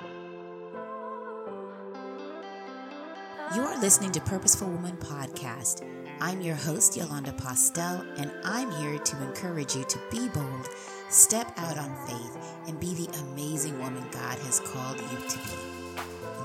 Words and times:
You 0.00 0.12
are 3.62 3.80
listening 3.80 4.12
to 4.12 4.20
Purposeful 4.20 4.68
Woman 4.68 4.96
Podcast. 4.98 5.84
I'm 6.20 6.40
your 6.40 6.54
host, 6.54 6.96
Yolanda 6.96 7.32
Postel, 7.32 8.06
and 8.16 8.30
I'm 8.44 8.70
here 8.70 8.98
to 8.98 9.22
encourage 9.24 9.74
you 9.74 9.82
to 9.82 9.98
be 10.08 10.28
bold, 10.28 10.68
step 11.08 11.52
out 11.56 11.78
on 11.78 11.96
faith, 12.06 12.38
and 12.68 12.78
be 12.78 12.94
the 12.94 13.08
amazing 13.30 13.76
woman 13.80 14.04
God 14.12 14.38
has 14.38 14.60
called 14.60 15.00
you 15.00 15.18
to 15.28 15.38
be. 15.38 16.02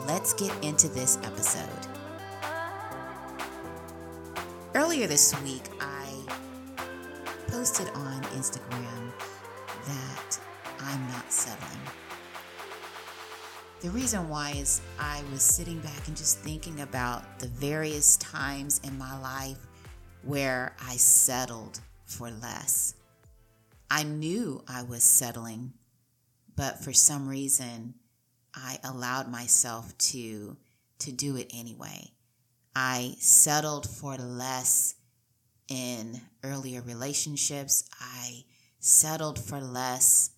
Let's 0.07 0.33
get 0.33 0.51
into 0.63 0.87
this 0.87 1.19
episode. 1.23 1.69
Earlier 4.73 5.05
this 5.05 5.39
week, 5.43 5.69
I 5.79 6.09
posted 7.49 7.87
on 7.89 8.23
Instagram 8.33 9.11
that 9.85 10.39
I'm 10.79 11.07
not 11.09 11.31
settling. 11.31 12.02
The 13.83 13.89
reason 13.89 14.29
why 14.29 14.51
is 14.51 14.79
I 14.97 15.21
was 15.29 15.43
sitting 15.43 15.79
back 15.79 16.07
and 16.07 16.15
just 16.15 16.39
thinking 16.39 16.79
about 16.79 17.39
the 17.39 17.49
various 17.49 18.15
times 18.15 18.79
in 18.85 18.97
my 18.97 19.19
life 19.19 19.57
where 20.21 20.73
I 20.81 20.95
settled 20.95 21.81
for 22.05 22.31
less. 22.31 22.93
I 23.91 24.03
knew 24.03 24.63
I 24.69 24.83
was 24.83 25.03
settling, 25.03 25.73
but 26.55 26.81
for 26.81 26.93
some 26.93 27.27
reason, 27.27 27.95
I 28.55 28.79
allowed 28.85 29.29
myself 29.29 29.97
to 29.97 30.55
to 30.99 31.11
do 31.11 31.35
it 31.35 31.51
anyway. 31.53 32.09
I 32.73 33.15
settled 33.19 33.89
for 33.89 34.15
less 34.15 34.95
in 35.67 36.21
earlier 36.41 36.81
relationships. 36.81 37.83
I 37.99 38.45
settled 38.79 39.39
for 39.39 39.59
less 39.59 40.29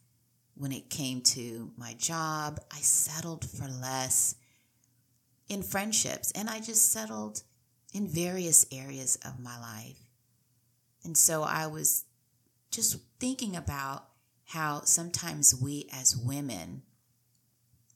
when 0.56 0.72
it 0.72 0.90
came 0.90 1.22
to 1.22 1.72
my 1.78 1.94
job. 1.94 2.60
I 2.72 2.80
settled 2.80 3.46
for 3.50 3.68
less 3.68 4.36
in 5.48 5.62
friendships, 5.62 6.32
and 6.32 6.50
I 6.50 6.60
just 6.60 6.92
settled 6.92 7.44
in 7.94 8.08
various 8.08 8.66
areas 8.72 9.18
of 9.26 9.40
my 9.40 9.60
life. 9.60 10.00
And 11.04 11.18
so 11.18 11.44
I 11.44 11.68
was 11.68 12.06
just 12.72 12.98
thinking 13.20 13.56
about 13.56 14.08
how 14.46 14.82
sometimes 14.84 15.56
we 15.56 15.88
as 15.94 16.16
women, 16.16 16.84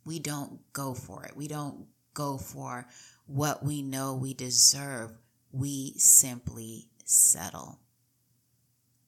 we 0.05 0.19
don't 0.19 0.59
go 0.73 0.93
for 0.93 1.25
it. 1.25 1.35
We 1.35 1.47
don't 1.47 1.87
go 2.13 2.37
for 2.37 2.87
what 3.25 3.63
we 3.63 3.81
know 3.81 4.15
we 4.15 4.33
deserve. 4.33 5.11
We 5.51 5.93
simply 5.97 6.87
settle. 7.05 7.79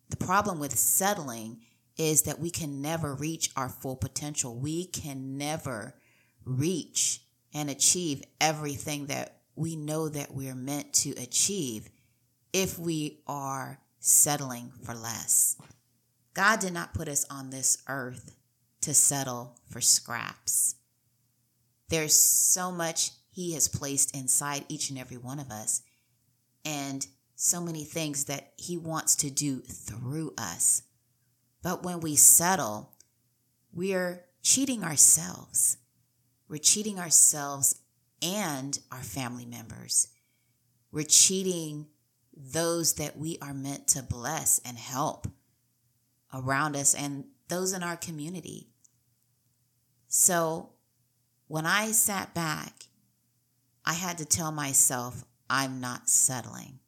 The 0.10 0.18
problem 0.18 0.60
with 0.60 0.78
settling 0.78 1.62
is 1.98 2.24
that 2.24 2.40
we 2.40 2.50
can 2.50 2.82
never 2.82 3.14
reach 3.14 3.52
our 3.56 3.70
full 3.70 3.96
potential. 3.96 4.56
We 4.56 4.86
can 4.86 5.38
never 5.38 5.96
reach 6.46 7.22
and 7.54 7.70
achieve 7.70 8.24
everything 8.40 9.08
that 9.08 9.42
we 9.56 9.76
know 9.76 10.10
that 10.10 10.34
we're 10.34 10.56
meant 10.56 10.94
to 10.94 11.12
achieve 11.12 11.90
if 12.54 12.80
we 12.80 13.20
are 13.28 13.80
settling 14.00 14.72
for 14.84 14.96
less. 14.96 15.58
God 16.34 16.60
did 16.60 16.74
not 16.74 16.94
put 16.94 17.08
us 17.08 17.26
on 17.30 17.50
this 17.50 17.78
earth 17.88 18.36
to 18.82 18.94
settle 18.94 19.60
for 19.70 19.82
scraps. 19.82 20.76
There's 21.90 22.16
so 22.16 22.72
much 22.72 23.12
He 23.32 23.54
has 23.54 23.68
placed 23.68 24.16
inside 24.16 24.66
each 24.70 24.90
and 24.90 24.98
every 24.98 25.18
one 25.18 25.40
of 25.40 25.52
us, 25.52 25.82
and 26.66 27.06
so 27.36 27.62
many 27.62 27.84
things 27.84 28.26
that 28.26 28.54
He 28.58 28.78
wants 28.78 29.16
to 29.18 29.30
do 29.30 29.60
through 29.60 30.34
us. 30.38 30.84
But 31.64 31.84
when 31.84 32.00
we 32.00 32.16
settle, 32.16 32.94
we're 33.72 34.26
cheating 34.42 34.84
ourselves. 34.84 35.78
We're 36.48 36.58
cheating 36.58 37.00
ourselves 37.00 37.82
and 38.22 38.78
our 38.92 39.04
family 39.04 39.46
members. 39.46 40.10
We're 40.92 41.04
cheating 41.04 41.88
those 42.36 42.94
that 42.94 43.18
we 43.18 43.38
are 43.42 43.54
meant 43.54 43.88
to 43.90 44.04
bless 44.04 44.60
and 44.60 44.78
help 44.78 45.28
around 46.34 46.76
us 46.76 46.94
and 46.94 47.26
those 47.48 47.74
in 47.74 47.84
our 47.84 47.98
community. 47.98 48.70
So 50.08 50.72
when 51.48 51.66
I 51.66 51.92
sat 51.92 52.34
back, 52.34 52.88
I 53.86 53.94
had 53.94 54.18
to 54.20 54.26
tell 54.26 54.52
myself, 54.52 55.26
I'm 55.50 55.82
not 55.82 56.10
settling. 56.10 56.80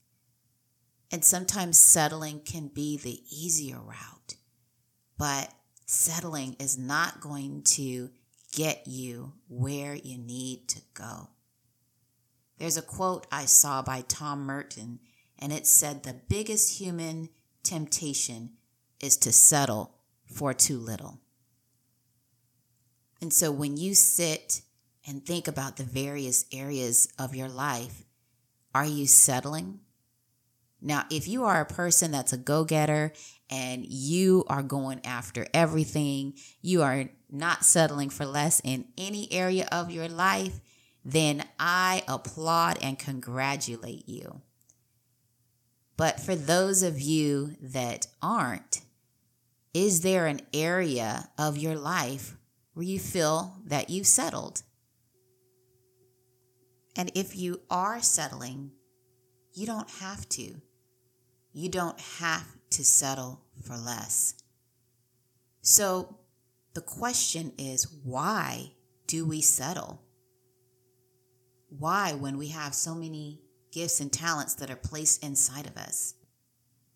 And 1.12 1.24
sometimes 1.24 1.78
settling 1.78 2.40
can 2.40 2.68
be 2.68 2.98
the 2.98 3.22
easier 3.30 3.80
route, 3.80 4.36
but 5.18 5.54
settling 5.86 6.56
is 6.60 6.78
not 6.78 7.22
going 7.22 7.62
to 7.64 8.10
get 8.52 8.88
you 8.88 9.34
where 9.48 9.96
you 9.96 10.18
need 10.18 10.68
to 10.70 10.82
go. 10.94 11.30
There's 12.58 12.78
a 12.78 12.82
quote 12.82 13.28
I 13.32 13.46
saw 13.46 13.82
by 13.82 14.02
Tom 14.08 14.46
Merton, 14.46 15.00
and 15.40 15.52
it 15.52 15.68
said, 15.68 16.04
The 16.04 16.22
biggest 16.30 16.80
human 16.80 17.30
temptation 17.64 18.52
is 19.02 19.18
to 19.18 19.32
settle 19.32 19.96
for 20.26 20.54
too 20.54 20.78
little. 20.78 21.20
And 23.22 23.34
so 23.34 23.52
when 23.52 23.78
you 23.78 23.96
sit 23.96 24.62
and 25.08 25.26
think 25.26 25.48
about 25.48 25.78
the 25.78 25.84
various 25.84 26.46
areas 26.52 27.08
of 27.18 27.36
your 27.36 27.50
life, 27.50 28.04
are 28.76 28.86
you 28.86 29.08
settling? 29.08 29.80
Now, 30.82 31.06
if 31.10 31.28
you 31.28 31.46
are 31.46 31.62
a 31.62 31.66
person 31.66 32.12
that's 32.12 32.34
a 32.34 32.38
go 32.38 32.66
getter 32.66 33.14
and 33.54 33.86
you 33.86 34.44
are 34.48 34.64
going 34.64 35.00
after 35.06 35.46
everything, 35.54 36.34
you 36.64 36.82
are 36.82 37.06
not 37.32 37.64
settling 37.64 38.10
for 38.10 38.26
less 38.26 38.60
in 38.64 38.86
any 38.98 39.32
area 39.32 39.68
of 39.72 39.92
your 39.92 40.08
life, 40.08 40.60
then 41.06 41.46
I 41.60 42.04
applaud 42.08 42.80
and 42.82 42.98
congratulate 42.98 44.10
you. 44.10 44.42
But 45.98 46.20
for 46.20 46.36
those 46.36 46.82
of 46.82 47.00
you 47.00 47.56
that 47.62 48.08
aren't, 48.24 48.82
is 49.72 50.02
there 50.02 50.26
an 50.26 50.42
area 50.52 51.30
of 51.38 51.56
your 51.56 51.76
life 51.76 52.36
where 52.74 52.86
you 52.88 52.98
feel 52.98 53.58
that 53.66 53.92
you've 53.92 54.08
settled? 54.08 54.64
And 56.96 57.12
if 57.14 57.36
you 57.36 57.62
are 57.70 58.02
settling, 58.02 58.72
you 59.54 59.68
don't 59.68 59.90
have 60.02 60.28
to. 60.30 60.56
You 61.52 61.70
don't 61.70 62.00
have 62.20 62.48
to 62.72 62.84
settle 62.84 63.43
for 63.62 63.78
less. 63.78 64.36
So 65.62 66.18
the 66.74 66.82
question 66.82 67.54
is 67.58 67.88
why 68.04 68.74
do 69.08 69.26
we 69.26 69.42
settle? 69.42 70.02
Why, 71.70 72.14
when 72.14 72.38
we 72.38 72.50
have 72.50 72.74
so 72.76 72.94
many 72.94 73.42
gifts 73.72 74.00
and 74.00 74.12
talents 74.12 74.56
that 74.56 74.70
are 74.70 74.76
placed 74.76 75.24
inside 75.24 75.66
of 75.66 75.78
us? 75.78 76.16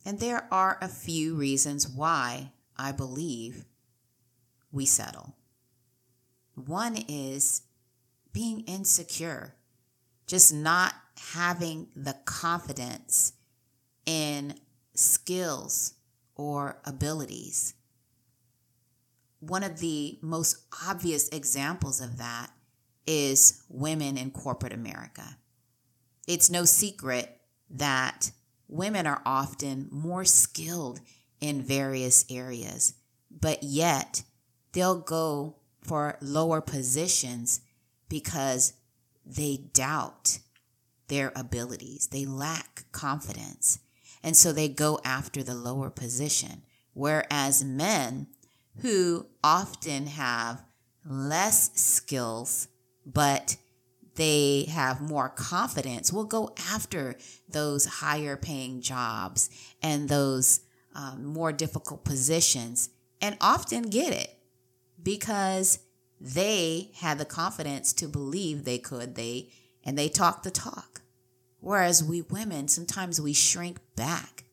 And 0.06 0.20
there 0.20 0.48
are 0.52 0.78
a 0.82 0.88
few 0.88 1.36
reasons 1.36 1.88
why 1.88 2.52
I 2.78 2.92
believe 2.92 3.66
we 4.72 4.86
settle. 4.86 5.36
One 6.56 6.98
is 7.08 7.64
being 8.34 8.62
insecure, 8.62 9.56
just 10.28 10.54
not 10.54 10.94
having 11.32 11.88
the 11.96 12.16
confidence 12.26 13.34
in 14.06 14.56
skills 14.94 15.94
or 16.38 16.80
abilities. 16.86 17.74
One 19.40 19.64
of 19.64 19.80
the 19.80 20.18
most 20.22 20.66
obvious 20.86 21.30
examples 21.30 22.02
of 22.02 22.18
that 22.18 22.52
is 23.06 23.64
women 23.70 24.18
in 24.18 24.32
corporate 24.32 24.74
America. 24.74 25.38
It's 26.28 26.50
no 26.50 26.66
secret 26.66 27.40
that 27.70 28.32
women 28.68 29.08
are 29.08 29.22
often 29.26 29.88
more 29.92 30.26
skilled 30.26 31.00
in 31.40 31.62
various 31.62 32.26
areas, 32.30 32.96
but 33.30 33.64
yet 33.64 34.24
they'll 34.74 35.00
go 35.00 35.58
for 35.82 36.18
lower 36.22 36.62
positions 36.62 37.62
because 38.10 38.74
they 39.26 39.58
doubt 39.74 40.40
their 41.08 41.32
abilities, 41.36 42.08
they 42.08 42.26
lack 42.26 42.86
confidence. 42.92 43.80
And 44.24 44.36
so 44.36 44.52
they 44.52 44.70
go 44.70 45.00
after 45.04 45.44
the 45.44 45.56
lower 45.56 45.90
position. 45.90 46.64
Whereas 46.94 47.64
men 47.64 48.28
who 48.82 49.28
often 49.44 50.08
have 50.08 50.64
less 51.06 51.72
skills, 51.80 52.68
but 53.06 53.58
they 54.16 54.66
have 54.66 55.00
more 55.00 55.30
confidence 55.30 56.12
will 56.12 56.26
go 56.26 56.54
after 56.72 57.16
those 57.48 57.86
higher 57.86 58.36
paying 58.36 58.82
jobs 58.82 59.50
and 59.82 60.10
those 60.10 60.62
um, 60.96 61.24
more 61.26 61.52
difficult 61.54 62.04
positions 62.04 62.90
and 63.22 63.38
often 63.40 63.84
get 63.84 64.12
it 64.12 64.36
because 65.02 65.80
they 66.20 66.90
had 66.96 67.20
the 67.20 67.26
confidence 67.26 67.94
to 67.94 68.08
believe 68.08 68.64
they 68.64 68.80
could 68.80 69.16
they 69.16 69.50
and 69.84 69.98
they 69.98 70.10
talk 70.10 70.42
the 70.42 70.52
talk 70.52 71.02
whereas 71.68 72.04
we 72.04 72.22
women 72.22 72.68
sometimes 72.68 73.20
we 73.20 73.34
shrink 73.34 73.78
back 73.96 74.44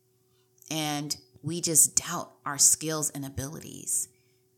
and 0.71 1.17
we 1.43 1.61
just 1.61 1.97
doubt 1.97 2.33
our 2.45 2.59
skills 2.59 3.11
and 3.11 3.25
abilities 3.25 4.09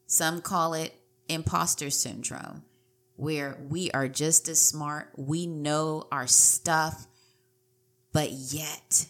some 0.06 0.40
call 0.40 0.72
it 0.74 0.94
imposter 1.28 1.90
syndrome 1.90 2.62
where 3.16 3.58
we 3.68 3.90
are 3.92 4.08
just 4.08 4.48
as 4.48 4.60
smart, 4.60 5.10
we 5.16 5.46
know 5.46 6.06
our 6.12 6.26
stuff, 6.26 7.06
but 8.12 8.30
yet 8.30 9.06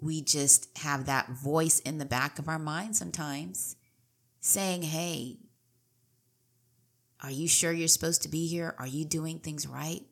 we 0.00 0.22
just 0.22 0.76
have 0.78 1.06
that 1.06 1.28
voice 1.28 1.80
in 1.80 1.98
the 1.98 2.06
back 2.06 2.38
of 2.38 2.48
our 2.48 2.58
mind 2.58 2.96
sometimes 2.96 3.76
saying, 4.40 4.82
Hey, 4.82 5.36
are 7.22 7.30
you 7.30 7.46
sure 7.46 7.72
you're 7.72 7.88
supposed 7.88 8.22
to 8.22 8.28
be 8.30 8.46
here? 8.46 8.74
Are 8.78 8.86
you 8.86 9.04
doing 9.04 9.38
things 9.38 9.66
right? 9.66 10.02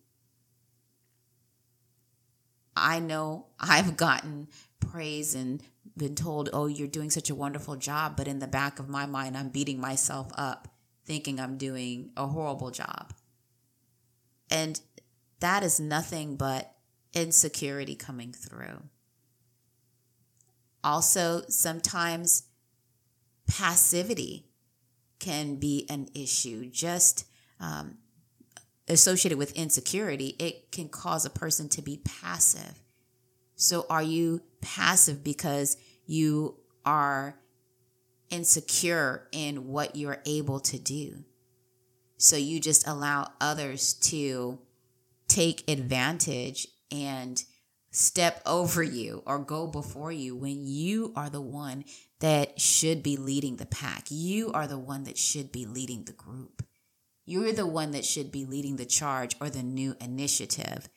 I 2.80 2.98
know 2.98 3.46
I've 3.58 3.96
gotten 3.96 4.48
praise 4.80 5.34
and 5.34 5.62
been 5.96 6.14
told, 6.14 6.48
Oh, 6.52 6.66
you're 6.66 6.88
doing 6.88 7.10
such 7.10 7.30
a 7.30 7.34
wonderful 7.34 7.76
job. 7.76 8.16
But 8.16 8.28
in 8.28 8.38
the 8.38 8.46
back 8.46 8.78
of 8.78 8.88
my 8.88 9.06
mind, 9.06 9.36
I'm 9.36 9.48
beating 9.48 9.80
myself 9.80 10.30
up 10.36 10.68
thinking 11.04 11.40
I'm 11.40 11.56
doing 11.56 12.10
a 12.16 12.26
horrible 12.26 12.70
job. 12.70 13.14
And 14.50 14.80
that 15.40 15.62
is 15.62 15.80
nothing 15.80 16.36
but 16.36 16.74
insecurity 17.14 17.94
coming 17.94 18.32
through. 18.32 18.82
Also, 20.84 21.42
sometimes 21.48 22.44
passivity 23.48 24.46
can 25.18 25.56
be 25.56 25.86
an 25.88 26.08
issue. 26.14 26.70
Just 26.70 27.24
um, 27.58 27.96
associated 28.88 29.38
with 29.38 29.52
insecurity, 29.52 30.36
it 30.38 30.72
can 30.72 30.88
cause 30.88 31.24
a 31.24 31.30
person 31.30 31.68
to 31.70 31.82
be 31.82 32.00
passive. 32.04 32.82
So, 33.56 33.86
are 33.90 34.02
you 34.02 34.42
passive 34.60 35.24
because 35.24 35.76
you 36.06 36.56
are 36.84 37.38
insecure 38.30 39.28
in 39.32 39.68
what 39.68 39.96
you're 39.96 40.22
able 40.26 40.60
to 40.60 40.78
do. 40.78 41.24
So 42.16 42.36
you 42.36 42.60
just 42.60 42.86
allow 42.86 43.32
others 43.40 43.94
to 43.94 44.58
take 45.28 45.68
advantage 45.70 46.66
and 46.90 47.42
step 47.90 48.42
over 48.44 48.82
you 48.82 49.22
or 49.26 49.38
go 49.38 49.66
before 49.66 50.12
you 50.12 50.36
when 50.36 50.66
you 50.66 51.12
are 51.16 51.30
the 51.30 51.40
one 51.40 51.84
that 52.20 52.60
should 52.60 53.02
be 53.02 53.16
leading 53.16 53.56
the 53.56 53.66
pack. 53.66 54.06
You 54.10 54.52
are 54.52 54.66
the 54.66 54.78
one 54.78 55.04
that 55.04 55.18
should 55.18 55.52
be 55.52 55.64
leading 55.64 56.04
the 56.04 56.12
group. 56.12 56.62
You're 57.28 57.52
the 57.52 57.66
one 57.66 57.90
that 57.90 58.06
should 58.06 58.32
be 58.32 58.46
leading 58.46 58.76
the 58.76 58.86
charge 58.86 59.36
or 59.38 59.50
the 59.50 59.62
new 59.62 59.94
initiative. 60.00 60.88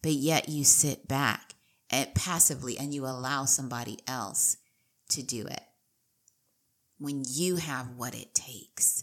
But 0.00 0.12
yet 0.12 0.48
you 0.48 0.62
sit 0.62 1.08
back 1.08 1.56
and 1.90 2.14
passively 2.14 2.78
and 2.78 2.94
you 2.94 3.04
allow 3.04 3.46
somebody 3.46 3.98
else 4.06 4.58
to 5.08 5.24
do 5.24 5.44
it 5.44 5.62
when 6.98 7.24
you 7.26 7.56
have 7.56 7.96
what 7.96 8.14
it 8.14 8.32
takes. 8.32 9.02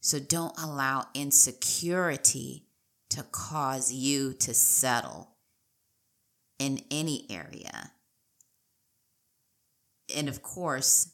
So 0.00 0.20
don't 0.20 0.56
allow 0.56 1.08
insecurity 1.14 2.68
to 3.10 3.24
cause 3.24 3.92
you 3.92 4.34
to 4.34 4.54
settle 4.54 5.32
in 6.60 6.84
any 6.92 7.26
area. 7.28 7.90
And 10.14 10.28
of 10.28 10.42
course, 10.42 11.10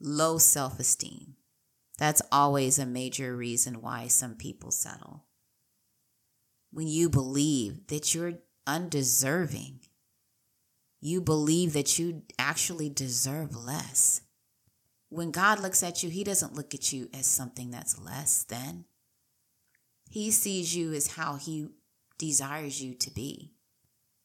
low 0.00 0.38
self 0.38 0.80
esteem. 0.80 1.36
That's 2.00 2.22
always 2.32 2.80
a 2.80 2.86
major 2.86 3.36
reason 3.36 3.80
why 3.80 4.08
some 4.08 4.34
people 4.34 4.72
settle. 4.72 5.26
When 6.72 6.88
you 6.88 7.08
believe 7.08 7.86
that 7.86 8.12
you're 8.12 8.40
undeserving, 8.66 9.82
you 11.00 11.20
believe 11.20 11.72
that 11.74 12.00
you 12.00 12.22
actually 12.40 12.88
deserve 12.88 13.54
less 13.54 14.22
when 15.10 15.32
God 15.32 15.58
looks 15.60 15.82
at 15.82 16.02
you, 16.02 16.08
He 16.08 16.24
doesn't 16.24 16.54
look 16.54 16.72
at 16.72 16.92
you 16.92 17.10
as 17.12 17.26
something 17.26 17.70
that's 17.70 18.00
less 18.00 18.44
than. 18.44 18.84
He 20.08 20.30
sees 20.30 20.74
you 20.74 20.94
as 20.94 21.14
how 21.14 21.34
He 21.34 21.68
desires 22.16 22.82
you 22.82 22.94
to 22.94 23.10
be. 23.10 23.52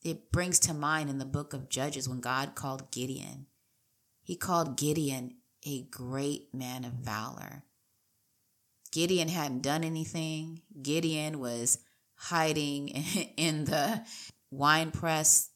It 0.04 0.32
brings 0.32 0.60
to 0.60 0.74
mind 0.74 1.10
in 1.10 1.18
the 1.18 1.26
book 1.26 1.54
of 1.54 1.70
Judges 1.70 2.08
when 2.08 2.22
God 2.22 2.54
called 2.54 2.92
Gideon. 2.92 3.48
He 4.24 4.36
called 4.36 4.78
Gideon 4.78 5.38
a 5.66 5.82
great 5.84 6.54
man 6.54 6.86
of 6.86 6.94
valor. 6.94 7.64
Gideon 8.96 9.28
hadn't 9.28 9.62
done 9.62 9.84
anything. 9.84 10.62
Gideon 10.82 11.40
was 11.42 11.80
hiding 12.16 12.88
in 13.38 13.66
the 13.66 14.02
wine 14.52 14.92
press, 14.92 15.50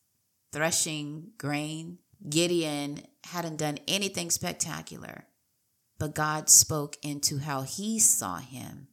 threshing 0.51 1.31
grain. 1.37 1.99
Gideon 2.29 3.01
hadn't 3.23 3.55
done 3.55 3.77
anything 3.87 4.29
spectacular, 4.29 5.23
but 5.97 6.13
God 6.13 6.49
spoke 6.49 6.97
into 7.01 7.37
how 7.37 7.61
he 7.61 7.97
saw 7.97 8.39
him, 8.39 8.89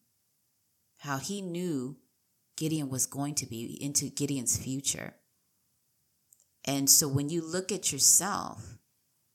how 0.99 1.19
he 1.19 1.43
knew 1.43 1.97
Gideon 2.57 2.89
was 2.89 3.07
going 3.07 3.35
to 3.35 3.47
be, 3.47 3.77
into 3.83 4.11
Gideon's 4.11 4.57
future. 4.57 5.15
And 6.65 6.89
so 6.89 7.09
when 7.09 7.31
you 7.31 7.43
look 7.43 7.73
at 7.73 7.91
yourself, 7.91 8.79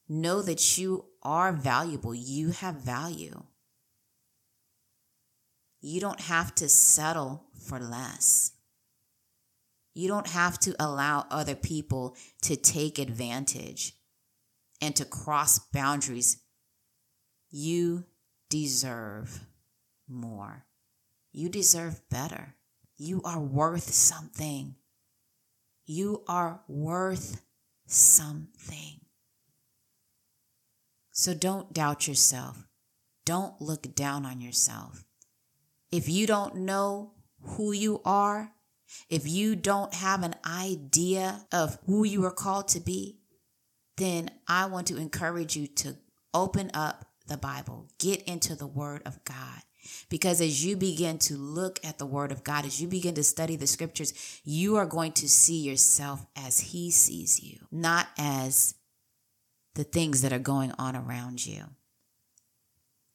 know 0.07 0.41
that 0.41 0.77
you 0.77 1.07
are 1.21 1.51
valuable, 1.51 2.15
you 2.15 2.51
have 2.51 2.75
value. 2.75 3.43
You 5.81 5.99
don't 5.99 6.21
have 6.21 6.53
to 6.55 6.69
settle 6.69 7.45
for 7.67 7.79
less. 7.79 8.53
You 9.93 10.07
don't 10.07 10.27
have 10.27 10.57
to 10.59 10.75
allow 10.79 11.25
other 11.29 11.55
people 11.55 12.15
to 12.43 12.55
take 12.55 12.97
advantage 12.97 13.93
and 14.79 14.95
to 14.95 15.05
cross 15.05 15.59
boundaries. 15.59 16.37
You 17.49 18.05
deserve 18.49 19.41
more. 20.07 20.65
You 21.33 21.49
deserve 21.49 22.07
better. 22.09 22.55
You 22.97 23.21
are 23.23 23.39
worth 23.39 23.91
something. 23.91 24.75
You 25.85 26.23
are 26.27 26.61
worth 26.67 27.41
something. 27.87 29.01
So 31.11 31.33
don't 31.33 31.73
doubt 31.73 32.07
yourself. 32.07 32.67
Don't 33.25 33.59
look 33.61 33.93
down 33.95 34.25
on 34.25 34.41
yourself. 34.41 35.03
If 35.91 36.07
you 36.07 36.25
don't 36.25 36.57
know 36.57 37.11
who 37.41 37.71
you 37.71 38.01
are, 38.05 38.53
if 39.09 39.27
you 39.27 39.55
don't 39.55 39.93
have 39.93 40.23
an 40.23 40.35
idea 40.45 41.45
of 41.51 41.77
who 41.85 42.03
you 42.03 42.25
are 42.25 42.31
called 42.31 42.67
to 42.69 42.79
be, 42.79 43.19
then 43.97 44.29
I 44.47 44.65
want 44.65 44.87
to 44.87 44.97
encourage 44.97 45.55
you 45.55 45.67
to 45.67 45.97
open 46.33 46.71
up 46.73 47.05
the 47.27 47.37
Bible, 47.37 47.87
get 47.99 48.23
into 48.23 48.55
the 48.55 48.67
Word 48.67 49.01
of 49.05 49.23
God. 49.23 49.61
Because 50.09 50.41
as 50.41 50.63
you 50.63 50.77
begin 50.77 51.17
to 51.19 51.35
look 51.35 51.79
at 51.83 51.97
the 51.97 52.05
Word 52.05 52.31
of 52.31 52.43
God, 52.43 52.65
as 52.65 52.81
you 52.81 52.87
begin 52.87 53.15
to 53.15 53.23
study 53.23 53.55
the 53.55 53.67
scriptures, 53.67 54.13
you 54.43 54.75
are 54.77 54.85
going 54.85 55.11
to 55.13 55.27
see 55.27 55.59
yourself 55.59 56.25
as 56.35 56.59
He 56.59 56.91
sees 56.91 57.41
you, 57.41 57.59
not 57.71 58.07
as 58.17 58.75
the 59.75 59.83
things 59.83 60.21
that 60.21 60.33
are 60.33 60.39
going 60.39 60.71
on 60.77 60.95
around 60.95 61.45
you. 61.45 61.63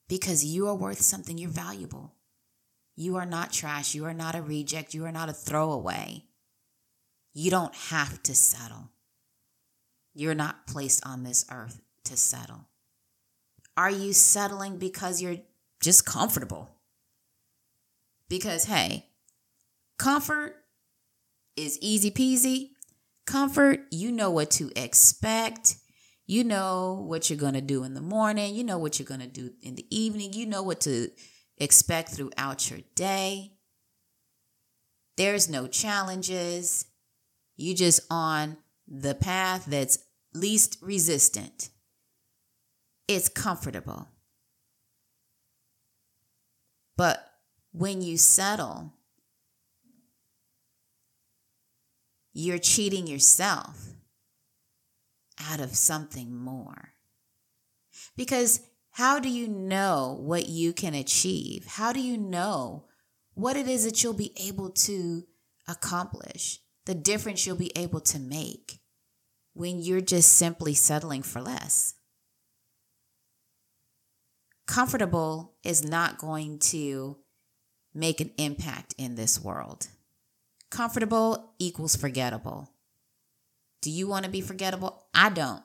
Because 0.08 0.44
you 0.44 0.66
are 0.68 0.74
worth 0.74 1.00
something, 1.00 1.38
you're 1.38 1.50
valuable. 1.50 2.15
You 2.96 3.16
are 3.16 3.26
not 3.26 3.52
trash. 3.52 3.94
You 3.94 4.06
are 4.06 4.14
not 4.14 4.34
a 4.34 4.42
reject. 4.42 4.94
You 4.94 5.04
are 5.04 5.12
not 5.12 5.28
a 5.28 5.34
throwaway. 5.34 6.24
You 7.34 7.50
don't 7.50 7.74
have 7.74 8.22
to 8.22 8.34
settle. 8.34 8.88
You're 10.14 10.34
not 10.34 10.66
placed 10.66 11.06
on 11.06 11.22
this 11.22 11.44
earth 11.52 11.82
to 12.04 12.16
settle. 12.16 12.68
Are 13.76 13.90
you 13.90 14.14
settling 14.14 14.78
because 14.78 15.20
you're 15.20 15.36
just 15.82 16.06
comfortable? 16.06 16.70
Because, 18.30 18.64
hey, 18.64 19.10
comfort 19.98 20.56
is 21.56 21.78
easy 21.82 22.10
peasy. 22.10 22.70
Comfort, 23.26 23.80
you 23.90 24.10
know 24.10 24.30
what 24.30 24.50
to 24.52 24.70
expect. 24.74 25.76
You 26.26 26.44
know 26.44 27.04
what 27.06 27.28
you're 27.28 27.38
going 27.38 27.54
to 27.54 27.60
do 27.60 27.84
in 27.84 27.92
the 27.92 28.00
morning. 28.00 28.54
You 28.54 28.64
know 28.64 28.78
what 28.78 28.98
you're 28.98 29.06
going 29.06 29.20
to 29.20 29.26
do 29.26 29.50
in 29.60 29.74
the 29.74 29.86
evening. 29.94 30.32
You 30.32 30.46
know 30.46 30.62
what 30.62 30.80
to 30.82 31.10
expect 31.58 32.10
throughout 32.10 32.70
your 32.70 32.80
day. 32.94 33.52
There's 35.16 35.48
no 35.48 35.66
challenges. 35.66 36.86
You 37.56 37.74
just 37.74 38.00
on 38.10 38.58
the 38.86 39.14
path 39.14 39.64
that's 39.66 39.98
least 40.34 40.78
resistant. 40.82 41.70
It's 43.08 43.28
comfortable. 43.28 44.08
But 46.96 47.24
when 47.72 48.02
you 48.02 48.16
settle, 48.16 48.92
you're 52.32 52.58
cheating 52.58 53.06
yourself 53.06 53.94
out 55.38 55.60
of 55.60 55.76
something 55.76 56.34
more. 56.34 56.92
Because 58.16 58.60
how 58.96 59.18
do 59.18 59.28
you 59.28 59.46
know 59.46 60.16
what 60.22 60.48
you 60.48 60.72
can 60.72 60.94
achieve? 60.94 61.66
How 61.66 61.92
do 61.92 62.00
you 62.00 62.16
know 62.16 62.86
what 63.34 63.54
it 63.54 63.68
is 63.68 63.84
that 63.84 64.02
you'll 64.02 64.14
be 64.14 64.32
able 64.38 64.70
to 64.70 65.24
accomplish? 65.68 66.60
The 66.86 66.94
difference 66.94 67.44
you'll 67.44 67.56
be 67.56 67.76
able 67.76 68.00
to 68.00 68.18
make 68.18 68.80
when 69.52 69.80
you're 69.80 70.00
just 70.00 70.32
simply 70.32 70.72
settling 70.72 71.22
for 71.22 71.42
less. 71.42 71.92
Comfortable 74.66 75.56
is 75.62 75.84
not 75.84 76.16
going 76.16 76.58
to 76.70 77.18
make 77.92 78.22
an 78.22 78.30
impact 78.38 78.94
in 78.96 79.14
this 79.14 79.38
world. 79.38 79.88
Comfortable 80.70 81.52
equals 81.58 81.96
forgettable. 81.96 82.70
Do 83.82 83.90
you 83.90 84.08
want 84.08 84.24
to 84.24 84.30
be 84.30 84.40
forgettable? 84.40 85.04
I 85.12 85.28
don't. 85.28 85.62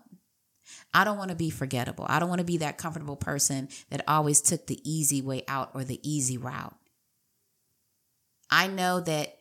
I 0.94 1.04
don't 1.04 1.18
want 1.18 1.30
to 1.30 1.36
be 1.36 1.50
forgettable. 1.50 2.06
I 2.10 2.20
don't 2.20 2.30
want 2.30 2.40
to 2.40 2.46
be 2.46 2.58
that 2.58 2.78
comfortable 2.78 3.16
person 3.16 3.70
that 3.90 4.04
always 4.08 4.42
took 4.42 4.68
the 4.68 4.80
easy 4.84 5.22
way 5.22 5.44
out 5.48 5.72
or 5.74 5.84
the 5.84 6.00
easy 6.04 6.38
route. 6.38 6.76
I 8.50 8.68
know 8.68 9.00
that, 9.00 9.38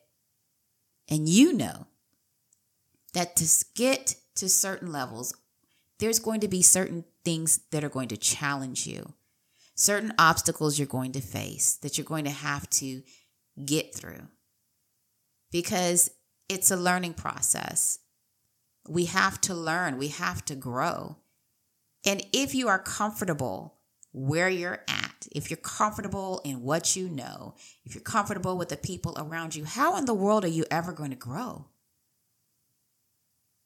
and 1.09 1.29
you 1.29 1.53
know, 1.53 1.87
that 3.15 3.35
to 3.37 3.65
get 3.75 4.15
to 4.37 4.49
certain 4.49 4.93
levels, 4.93 5.35
there's 5.99 6.21
going 6.21 6.41
to 6.41 6.49
be 6.49 6.63
certain 6.63 7.05
things 7.25 7.61
that 7.73 7.83
are 7.83 7.89
going 7.89 8.09
to 8.09 8.17
challenge 8.17 8.87
you, 8.87 9.15
certain 9.75 10.13
obstacles 10.19 10.79
you're 10.79 10.87
going 10.87 11.13
to 11.13 11.21
face 11.21 11.75
that 11.83 11.99
you're 11.99 12.05
going 12.05 12.25
to 12.25 12.31
have 12.31 12.71
to 12.71 13.03
get 13.65 13.95
through 13.95 14.29
because 15.51 16.11
it's 16.49 16.71
a 16.71 16.77
learning 16.77 17.15
process. 17.15 17.99
We 18.89 19.07
have 19.07 19.41
to 19.43 19.55
learn, 19.55 19.99
we 19.99 20.09
have 20.09 20.45
to 20.47 20.55
grow. 20.55 21.17
And 22.05 22.25
if 22.33 22.55
you 22.55 22.69
are 22.69 22.79
comfortable 22.79 23.77
where 24.13 24.49
you're 24.49 24.81
at, 24.89 25.27
if 25.33 25.51
you're 25.51 25.57
comfortable 25.59 26.41
in 26.45 26.63
what 26.63 26.97
you 26.97 27.09
know, 27.09 27.55
if 27.85 27.95
you're 27.95 28.03
comfortable 28.03 28.57
with 28.57 28.71
the 28.71 28.77
people 28.77 29.15
around 29.17 29.55
you, 29.55 29.65
how 29.65 29.97
in 29.97 30.07
the 30.07 30.15
world 30.15 30.45
are 30.45 30.49
you 30.49 30.65
ever 30.71 30.93
going 30.93 31.11
to 31.11 31.17
grow? 31.17 31.67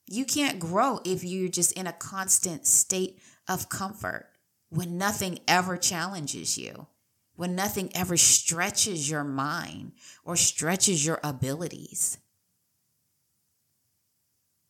You 0.07 0.25
can't 0.25 0.59
grow 0.59 1.01
if 1.05 1.25
you're 1.25 1.49
just 1.49 1.73
in 1.73 1.87
a 1.87 1.93
constant 1.93 2.67
state 2.67 3.19
of 3.49 3.69
comfort 3.69 4.29
when 4.69 4.99
nothing 4.99 5.39
ever 5.49 5.77
challenges 5.77 6.59
you, 6.59 6.89
when 7.37 7.55
nothing 7.55 7.91
ever 7.95 8.17
stretches 8.17 9.09
your 9.09 9.25
mind 9.25 9.93
or 10.25 10.37
stretches 10.37 11.07
your 11.07 11.21
abilities. 11.23 12.19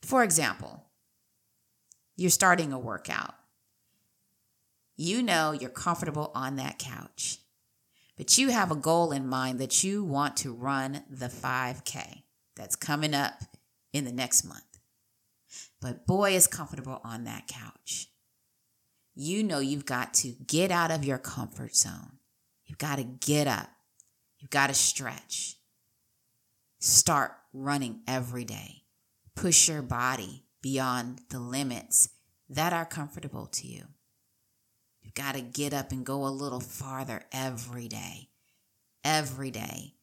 For 0.03 0.23
example, 0.23 0.85
you're 2.17 2.31
starting 2.31 2.73
a 2.73 2.79
workout. 2.79 3.35
You 4.97 5.23
know 5.23 5.53
you're 5.53 5.71
comfortable 5.71 6.31
on 6.35 6.57
that 6.57 6.79
couch, 6.79 7.39
but 8.17 8.39
you 8.39 8.51
have 8.51 8.71
a 8.71 8.77
goal 8.77 9.11
in 9.11 9.29
mind 9.29 9.59
that 9.59 9.83
you 9.83 10.05
want 10.05 10.37
to 10.39 10.53
run 10.53 11.03
the 11.11 11.27
5K 11.27 12.23
that's 12.55 12.77
coming 12.77 13.15
up 13.15 13.43
in 13.93 14.05
the 14.05 14.13
next 14.13 14.45
month. 14.45 14.63
But 15.81 16.07
boy 16.07 16.35
is 16.35 16.47
comfortable 16.47 17.01
on 17.03 17.25
that 17.25 17.49
couch. 17.49 18.09
You 19.17 19.43
know 19.43 19.59
you've 19.59 19.87
got 19.87 20.15
to 20.15 20.35
get 20.47 20.71
out 20.71 20.91
of 20.91 21.05
your 21.05 21.19
comfort 21.19 21.75
zone. 21.75 22.19
You've 22.65 22.79
got 22.79 22.97
to 22.97 23.05
get 23.05 23.47
up. 23.47 23.69
You've 24.39 24.51
got 24.51 24.69
to 24.69 24.75
stretch. 24.75 25.57
Start 26.79 27.33
running 27.53 28.01
every 28.07 28.45
day. 28.45 28.83
Push 29.35 29.69
your 29.69 29.83
body 29.83 30.45
beyond 30.63 31.21
the 31.31 31.41
limits 31.41 32.11
that 32.49 32.73
are 32.73 32.85
comfortable 32.85 33.47
to 33.47 33.67
you. 33.67 33.85
Got 35.15 35.37
to 35.37 35.41
get 35.41 35.73
up 35.73 35.93
and 35.93 36.05
go 36.05 36.27
a 36.27 36.29
little 36.29 36.61
farther 36.61 37.23
every 37.33 37.89
day. 37.89 38.29
Every 39.05 39.51
day. 39.51 39.95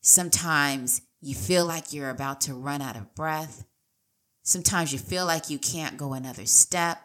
Sometimes 0.00 1.02
you 1.20 1.34
feel 1.34 1.66
like 1.66 1.92
you're 1.92 2.10
about 2.10 2.40
to 2.42 2.54
run 2.54 2.80
out 2.80 2.96
of 2.96 3.14
breath. 3.14 3.64
Sometimes 4.42 4.92
you 4.92 4.98
feel 4.98 5.26
like 5.26 5.50
you 5.50 5.58
can't 5.58 5.98
go 5.98 6.14
another 6.14 6.46
step, 6.46 6.98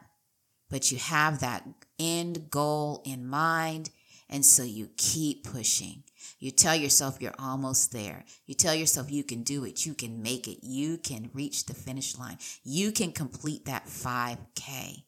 but 0.69 0.91
you 0.91 0.97
have 0.97 1.39
that 1.39 1.67
end 1.99 2.49
goal 2.49 3.01
in 3.05 3.27
mind. 3.27 3.91
And 4.29 4.43
so 4.45 4.63
you 4.63 4.89
keep 4.97 5.43
pushing. 5.43 6.03
You 6.39 6.51
tell 6.51 6.75
yourself 6.75 7.21
you're 7.21 7.35
almost 7.37 7.91
there. 7.91 8.23
You 8.45 8.55
tell 8.55 8.73
yourself 8.73 9.11
you 9.11 9.23
can 9.23 9.43
do 9.43 9.65
it. 9.65 9.85
You 9.85 9.93
can 9.93 10.23
make 10.23 10.47
it. 10.47 10.65
You 10.65 10.97
can 10.97 11.29
reach 11.33 11.65
the 11.65 11.75
finish 11.75 12.17
line. 12.17 12.39
You 12.63 12.91
can 12.91 13.11
complete 13.11 13.65
that 13.65 13.85
5K. 13.85 15.03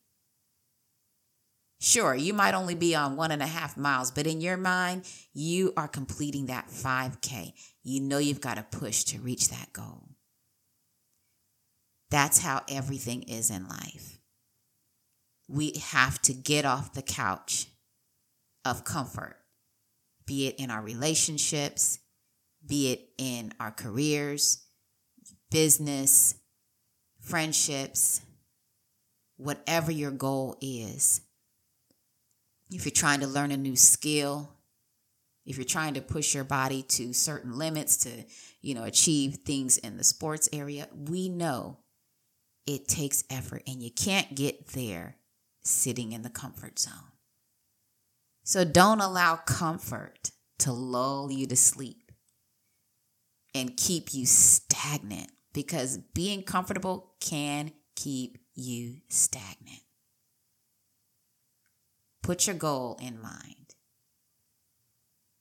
Sure, 1.80 2.16
you 2.16 2.34
might 2.34 2.56
only 2.56 2.74
be 2.74 2.96
on 2.96 3.16
one 3.16 3.32
and 3.32 3.42
a 3.42 3.48
half 3.48 3.78
miles, 3.78 4.10
but 4.10 4.26
in 4.26 4.42
your 4.42 4.58
mind, 4.58 5.04
you 5.34 5.74
are 5.78 5.88
completing 5.88 6.48
that 6.48 6.70
5K. 6.70 7.54
You 7.84 8.02
know 8.02 8.18
you've 8.18 8.42
got 8.42 8.56
to 8.56 8.78
push 8.78 9.04
to 9.06 9.20
reach 9.20 9.50
that 9.50 9.72
goal. 9.74 10.10
That's 12.10 12.40
how 12.40 12.64
everything 12.70 13.24
is 13.24 13.52
in 13.52 13.68
life. 13.68 14.20
We 15.48 15.74
have 15.92 16.20
to 16.24 16.34
get 16.34 16.66
off 16.66 16.94
the 16.94 17.02
couch 17.02 17.68
of 18.66 18.84
comfort, 18.84 19.38
be 20.26 20.48
it 20.48 20.56
in 20.58 20.72
our 20.72 20.82
relationships, 20.82 22.00
be 22.66 22.92
it 22.92 23.10
in 23.18 23.54
our 23.60 23.72
careers, 23.72 24.64
business, 25.52 26.36
friendships, 27.20 28.22
whatever 29.38 29.92
your 29.92 30.12
goal 30.12 30.58
is. 30.60 31.22
If 32.70 32.86
you're 32.86 32.92
trying 32.92 33.22
to 33.22 33.28
learn 33.28 33.52
a 33.52 33.58
new 33.58 33.76
skill, 33.76 34.50
if 35.46 35.58
you're 35.58 35.66
trying 35.66 35.94
to 35.94 36.02
push 36.02 36.36
your 36.36 36.44
body 36.44 36.84
to 36.84 37.14
certain 37.14 37.58
limits 37.58 37.98
to, 37.98 38.26
you 38.62 38.76
know, 38.76 38.84
achieve 38.84 39.36
things 39.46 39.78
in 39.78 39.98
the 39.98 40.04
sports 40.04 40.50
area, 40.52 40.88
we 40.94 41.30
know 41.30 41.78
it 42.66 42.88
takes 42.88 43.24
effort 43.30 43.64
and 43.66 43.82
you 43.82 43.90
can't 43.90 44.36
get 44.36 44.68
there 44.68 45.16
sitting 45.64 46.12
in 46.12 46.22
the 46.22 46.30
comfort 46.30 46.78
zone. 46.80 47.14
So 48.44 48.66
don't 48.66 49.00
allow 49.00 49.38
comfort 49.38 50.32
to 50.60 50.74
lull 50.74 51.32
you 51.32 51.48
to 51.48 51.56
sleep 51.56 52.12
and 53.56 53.78
keep 53.78 54.14
you 54.14 54.26
stagnant 54.26 55.32
because 55.54 55.98
being 55.98 56.44
comfortable 56.44 57.14
can 57.20 57.72
keep 57.96 58.38
you 58.54 58.98
stagnant. 59.10 59.82
Put 62.22 62.46
your 62.46 62.56
goal 62.56 62.98
in 63.02 63.22
mind, 63.22 63.76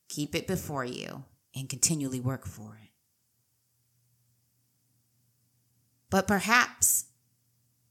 keep 0.07 0.33
it 0.33 0.47
before 0.47 0.85
you, 0.85 1.25
and 1.55 1.67
continually 1.67 2.19
work 2.19 2.45
for 2.45 2.79
it. 2.81 2.91
But 6.09 6.27
perhaps 6.27 7.05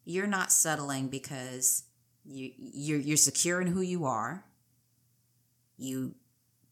you're 0.05 0.26
not 0.26 0.52
settling 0.52 1.09
because 1.09 1.85
you 2.25 2.52
you're 2.57 2.99
you're 2.99 3.16
secure 3.16 3.61
in 3.61 3.69
who 3.69 3.81
you 3.81 4.05
are. 4.07 4.45
You 5.76 6.14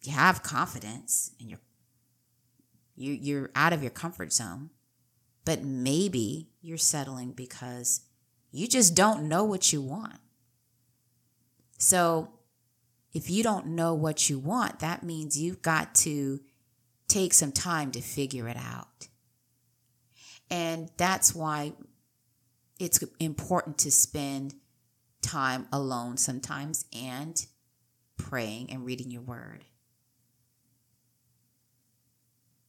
you 0.03 0.13
have 0.13 0.43
confidence 0.43 1.33
and 1.39 1.51
you're 1.51 1.61
you 2.97 3.13
you're 3.13 3.51
out 3.55 3.73
of 3.73 3.83
your 3.83 3.91
comfort 3.91 4.33
zone. 4.33 4.71
But 5.45 5.63
maybe 5.63 6.49
you're 6.63 6.79
settling 6.79 7.33
because 7.33 8.01
you 8.51 8.67
just 8.67 8.95
don't 8.95 9.29
know 9.29 9.45
what 9.45 9.73
you 9.73 9.83
want. 9.83 10.21
So 11.79 12.31
if 13.13 13.31
you 13.31 13.43
don't 13.43 13.67
know 13.67 13.95
what 13.95 14.29
you 14.29 14.39
want, 14.39 14.81
that 14.81 15.03
means 15.03 15.41
you've 15.41 15.63
got 15.63 15.95
to 15.97 16.41
take 17.09 17.33
some 17.33 17.53
time 17.53 17.93
to 17.93 18.01
figure 18.01 18.49
it 18.49 18.57
out. 18.57 19.09
And 20.51 20.91
that's 20.97 21.35
why 21.35 21.73
it's 22.79 23.03
important 23.21 23.79
to 23.79 23.91
spend 23.91 24.55
time 25.23 25.67
alone 25.73 26.17
sometimes 26.17 26.85
and 26.93 27.47
praying 28.17 28.71
and 28.71 28.85
reading 28.85 29.11
your 29.11 29.23
word. 29.23 29.65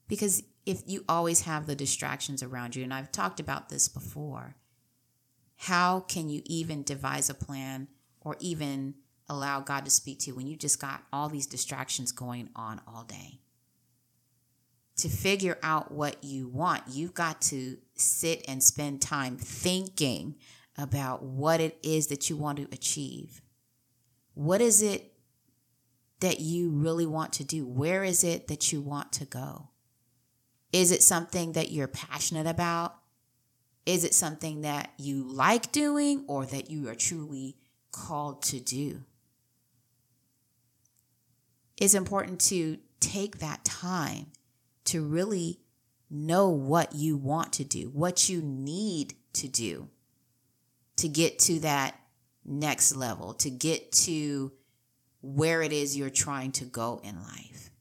Because 0.08 0.44
if 0.66 0.84
you 0.86 1.04
always 1.10 1.42
have 1.42 1.66
the 1.66 1.76
distractions 1.76 2.44
around 2.44 2.76
you, 2.76 2.84
and 2.84 2.94
I've 2.94 3.12
talked 3.12 3.40
about 3.40 3.70
this 3.70 3.88
before, 3.88 4.56
how 5.58 6.02
can 6.02 6.30
you 6.30 6.42
even 6.46 6.84
devise 6.84 7.30
a 7.30 7.34
plan 7.34 7.88
or 8.26 8.36
even 8.42 8.96
allow 9.30 9.62
God 9.62 9.86
to 9.86 9.92
speak 9.92 10.20
to 10.20 10.32
you 10.32 10.36
when 10.36 10.48
you 10.48 10.58
just 10.58 10.82
got 10.82 11.04
all 11.14 11.30
these 11.30 11.48
distractions 11.48 12.12
going 12.12 12.50
on 12.56 12.82
all 12.86 13.06
day? 13.06 13.40
to 14.98 15.10
figure 15.10 15.58
out 15.62 15.92
what 15.92 16.24
you 16.24 16.48
want, 16.48 16.84
you've 16.90 17.14
got 17.14 17.42
to 17.42 17.78
sit 17.96 18.46
and 18.48 18.64
spend 18.64 19.02
time 19.02 19.38
thinking 19.38 20.36
about 20.78 21.24
what 21.24 21.60
it 21.60 21.78
is 21.84 22.08
that 22.08 22.30
you 22.30 22.38
want 22.38 22.58
to 22.58 22.68
achieve. 22.72 23.42
What 24.34 24.62
is 24.62 24.82
it 24.82 25.14
that 26.22 26.40
you 26.40 26.70
really 26.70 27.06
want 27.06 27.34
to 27.34 27.44
do? 27.44 27.66
Where 27.66 28.04
is 28.04 28.24
it 28.24 28.48
that 28.48 28.72
you 28.72 28.82
want 28.82 29.12
to 29.14 29.26
go? 29.26 29.70
Is 30.72 30.92
it 30.92 31.04
something 31.04 31.54
that 31.54 31.72
you're 31.72 31.88
passionate 31.88 32.48
about? 32.48 32.96
Is 33.86 34.04
it 34.04 34.14
something 34.14 34.62
that 34.62 34.92
you 34.98 35.24
like 35.24 35.72
doing 35.72 36.26
or 36.28 36.46
that 36.46 36.72
you 36.72 36.90
are 36.90 36.96
truly 36.96 37.58
called 37.96 38.44
to 38.44 38.60
do? 38.60 39.04
It's 41.78 41.94
important 41.94 42.40
to 42.42 42.78
take 43.00 43.40
that 43.40 43.64
time 43.64 44.28
to 44.86 45.04
really 45.04 45.60
know 46.10 46.50
what 46.50 46.94
you 46.94 47.18
want 47.18 47.54
to 47.54 47.64
do, 47.64 47.90
what 47.90 48.30
you 48.30 48.42
need 48.42 49.16
to 49.34 49.48
do 49.48 49.90
to 50.98 51.08
get 51.08 51.40
to 51.40 51.60
that 51.60 52.00
next 52.46 52.96
level, 52.96 53.34
to 53.34 53.50
get 53.50 53.92
to 53.92 54.52
where 55.22 55.62
it 55.62 55.74
is 55.74 55.98
you're 55.98 56.10
trying 56.10 56.52
to 56.54 56.66
go 56.66 57.02
in 57.04 57.16
life. 57.22 57.72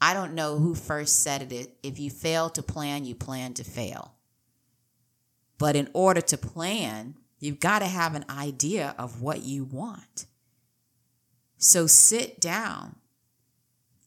I 0.00 0.14
don't 0.14 0.34
know 0.34 0.58
who 0.58 0.74
first 0.74 1.20
said 1.20 1.50
it. 1.52 1.76
If 1.82 1.98
you 1.98 2.10
fail 2.10 2.50
to 2.50 2.62
plan, 2.62 3.04
you 3.04 3.14
plan 3.14 3.54
to 3.54 3.64
fail. 3.64 4.14
But 5.58 5.76
in 5.76 5.88
order 5.92 6.20
to 6.20 6.36
plan, 6.36 7.14
you've 7.44 7.60
got 7.60 7.80
to 7.80 7.86
have 7.86 8.14
an 8.14 8.24
idea 8.30 8.94
of 8.98 9.20
what 9.20 9.42
you 9.42 9.64
want. 9.64 10.26
So 11.58 11.86
sit 11.86 12.40
down, 12.40 12.96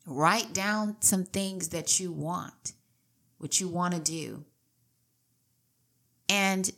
write 0.05 0.53
down 0.53 0.97
some 0.99 1.23
things 1.23 1.69
that 1.69 1.99
you 1.99 2.11
want, 2.11 2.73
what 3.37 3.59
you 3.59 3.67
want 3.67 3.93
to 3.93 3.99
do, 3.99 4.45
and 6.29 6.71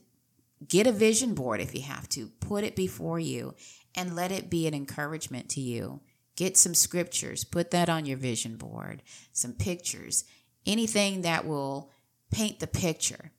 get 0.68 0.88
a 0.88 0.92
vision 0.92 1.34
board 1.34 1.60
if 1.62 1.74
you 1.74 1.82
have 1.82 2.08
to. 2.10 2.28
Put 2.40 2.64
it 2.64 2.76
before 2.76 3.20
you 3.20 3.56
and 3.96 4.16
let 4.16 4.32
it 4.32 4.50
be 4.50 4.68
an 4.68 4.74
encouragement 4.74 5.50
to 5.50 5.62
you. 5.62 6.02
Get 6.36 6.56
some 6.56 6.74
scriptures, 6.74 7.44
put 7.44 7.72
that 7.72 7.90
on 7.90 8.06
your 8.06 8.18
vision 8.18 8.56
board, 8.56 9.02
some 9.34 9.54
pictures, 9.54 10.24
anything 10.66 11.22
that 11.22 11.46
will 11.46 11.92
paint 12.32 12.60
the 12.60 12.68
picture. 12.68 13.32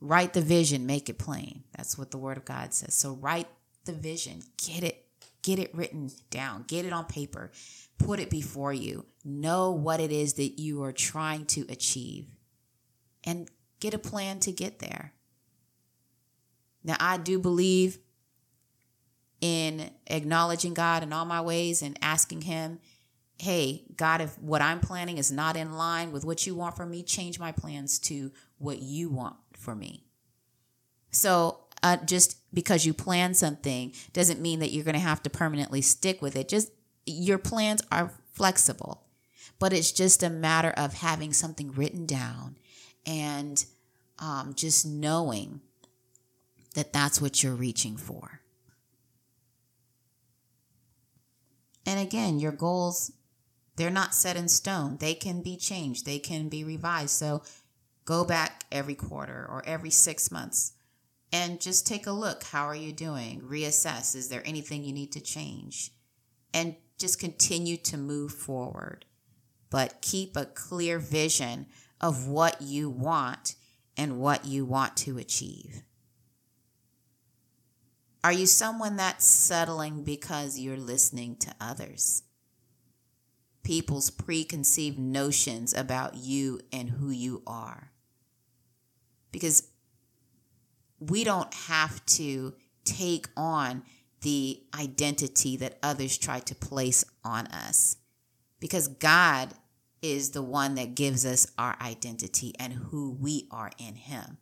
Write 0.00 0.32
the 0.32 0.40
vision, 0.40 0.86
make 0.86 1.08
it 1.08 1.18
plain. 1.18 1.64
That's 1.76 1.98
what 1.98 2.10
the 2.10 2.18
word 2.18 2.36
of 2.36 2.44
God 2.44 2.72
says. 2.72 2.94
So 2.94 3.14
write 3.14 3.48
the 3.84 3.92
vision, 3.92 4.42
get 4.56 4.82
it 4.82 5.06
get 5.42 5.58
it 5.58 5.74
written 5.74 6.10
down, 6.30 6.64
get 6.66 6.84
it 6.84 6.92
on 6.92 7.04
paper, 7.06 7.50
put 7.98 8.20
it 8.20 8.30
before 8.30 8.72
you. 8.72 9.06
Know 9.24 9.70
what 9.70 10.00
it 10.00 10.12
is 10.12 10.34
that 10.34 10.60
you 10.60 10.82
are 10.82 10.92
trying 10.92 11.46
to 11.46 11.64
achieve 11.68 12.26
and 13.24 13.48
get 13.80 13.94
a 13.94 13.98
plan 13.98 14.40
to 14.40 14.52
get 14.52 14.78
there. 14.78 15.12
Now, 16.82 16.96
I 16.98 17.18
do 17.18 17.38
believe 17.38 17.98
in 19.40 19.90
acknowledging 20.06 20.74
God 20.74 21.02
in 21.02 21.12
all 21.12 21.24
my 21.24 21.40
ways 21.40 21.82
and 21.82 21.98
asking 22.02 22.42
Him, 22.42 22.78
hey, 23.38 23.84
God, 23.96 24.20
if 24.20 24.38
what 24.38 24.60
I'm 24.60 24.80
planning 24.80 25.18
is 25.18 25.32
not 25.32 25.56
in 25.56 25.72
line 25.72 26.12
with 26.12 26.24
what 26.24 26.46
you 26.46 26.54
want 26.54 26.76
from 26.76 26.90
me, 26.90 27.02
change 27.02 27.38
my 27.38 27.52
plans 27.52 27.98
to 28.00 28.32
what 28.58 28.80
you 28.82 29.08
want 29.08 29.36
for 29.60 29.74
me. 29.74 30.04
So, 31.10 31.58
uh, 31.82 31.96
just 32.04 32.36
because 32.52 32.84
you 32.84 32.92
plan 32.92 33.34
something 33.34 33.92
doesn't 34.12 34.40
mean 34.40 34.58
that 34.60 34.70
you're 34.70 34.84
going 34.84 34.94
to 34.94 35.00
have 35.00 35.22
to 35.22 35.30
permanently 35.30 35.80
stick 35.80 36.20
with 36.20 36.36
it. 36.36 36.48
Just 36.48 36.70
your 37.06 37.38
plans 37.38 37.82
are 37.90 38.12
flexible, 38.32 39.06
but 39.58 39.72
it's 39.72 39.92
just 39.92 40.22
a 40.22 40.30
matter 40.30 40.70
of 40.70 40.94
having 40.94 41.32
something 41.32 41.72
written 41.72 42.06
down 42.06 42.56
and 43.06 43.64
um, 44.18 44.54
just 44.54 44.86
knowing 44.86 45.60
that 46.74 46.92
that's 46.92 47.20
what 47.20 47.42
you're 47.42 47.54
reaching 47.54 47.96
for. 47.96 48.40
And 51.86 51.98
again, 51.98 52.38
your 52.38 52.52
goals, 52.52 53.12
they're 53.76 53.90
not 53.90 54.14
set 54.14 54.36
in 54.36 54.48
stone. 54.48 54.98
They 55.00 55.14
can 55.14 55.42
be 55.42 55.56
changed, 55.56 56.04
they 56.04 56.18
can 56.18 56.48
be 56.48 56.62
revised. 56.62 57.10
So 57.10 57.42
go 58.04 58.24
back 58.24 58.64
every 58.70 58.94
quarter 58.94 59.46
or 59.48 59.62
every 59.66 59.90
six 59.90 60.30
months 60.30 60.72
and 61.32 61.60
just 61.60 61.86
take 61.86 62.06
a 62.06 62.12
look. 62.12 62.44
How 62.44 62.66
are 62.66 62.74
you 62.74 62.92
doing? 62.92 63.40
Reassess. 63.42 64.16
Is 64.16 64.28
there 64.28 64.42
anything 64.44 64.84
you 64.84 64.92
need 64.92 65.12
to 65.12 65.20
change? 65.20 65.92
And 66.52 66.76
just 66.98 67.20
continue 67.20 67.76
to 67.78 67.96
move 67.96 68.32
forward. 68.32 69.06
But 69.70 70.02
keep 70.02 70.36
a 70.36 70.46
clear 70.46 70.98
vision 70.98 71.66
of 72.00 72.26
what 72.26 72.60
you 72.60 72.90
want 72.90 73.54
and 73.96 74.18
what 74.18 74.44
you 74.44 74.64
want 74.64 74.96
to 74.98 75.18
achieve. 75.18 75.82
Are 78.22 78.32
you 78.32 78.46
someone 78.46 78.96
that's 78.96 79.24
settling 79.24 80.02
because 80.02 80.58
you're 80.58 80.76
listening 80.76 81.36
to 81.36 81.54
others? 81.60 82.22
People's 83.62 84.10
preconceived 84.10 84.98
notions 84.98 85.74
about 85.74 86.16
you 86.16 86.60
and 86.72 86.90
who 86.90 87.10
you 87.10 87.42
are. 87.46 87.92
Because 89.32 89.68
we 90.98 91.24
don't 91.24 91.52
have 91.54 92.04
to 92.06 92.54
take 92.84 93.28
on 93.36 93.82
the 94.22 94.62
identity 94.78 95.56
that 95.56 95.78
others 95.82 96.18
try 96.18 96.40
to 96.40 96.54
place 96.54 97.04
on 97.24 97.46
us. 97.48 97.96
Because 98.58 98.88
God 98.88 99.54
is 100.02 100.30
the 100.30 100.42
one 100.42 100.74
that 100.74 100.94
gives 100.94 101.24
us 101.26 101.46
our 101.58 101.76
identity 101.80 102.54
and 102.58 102.72
who 102.72 103.10
we 103.10 103.46
are 103.50 103.70
in 103.78 103.94
Him. 103.94 104.38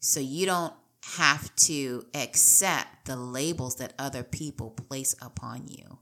So 0.00 0.20
you 0.20 0.46
don't 0.46 0.74
have 1.16 1.54
to 1.56 2.06
accept 2.14 3.06
the 3.06 3.16
labels 3.16 3.76
that 3.76 3.92
other 3.98 4.22
people 4.22 4.70
place 4.70 5.14
upon 5.20 5.68
you. 5.68 5.98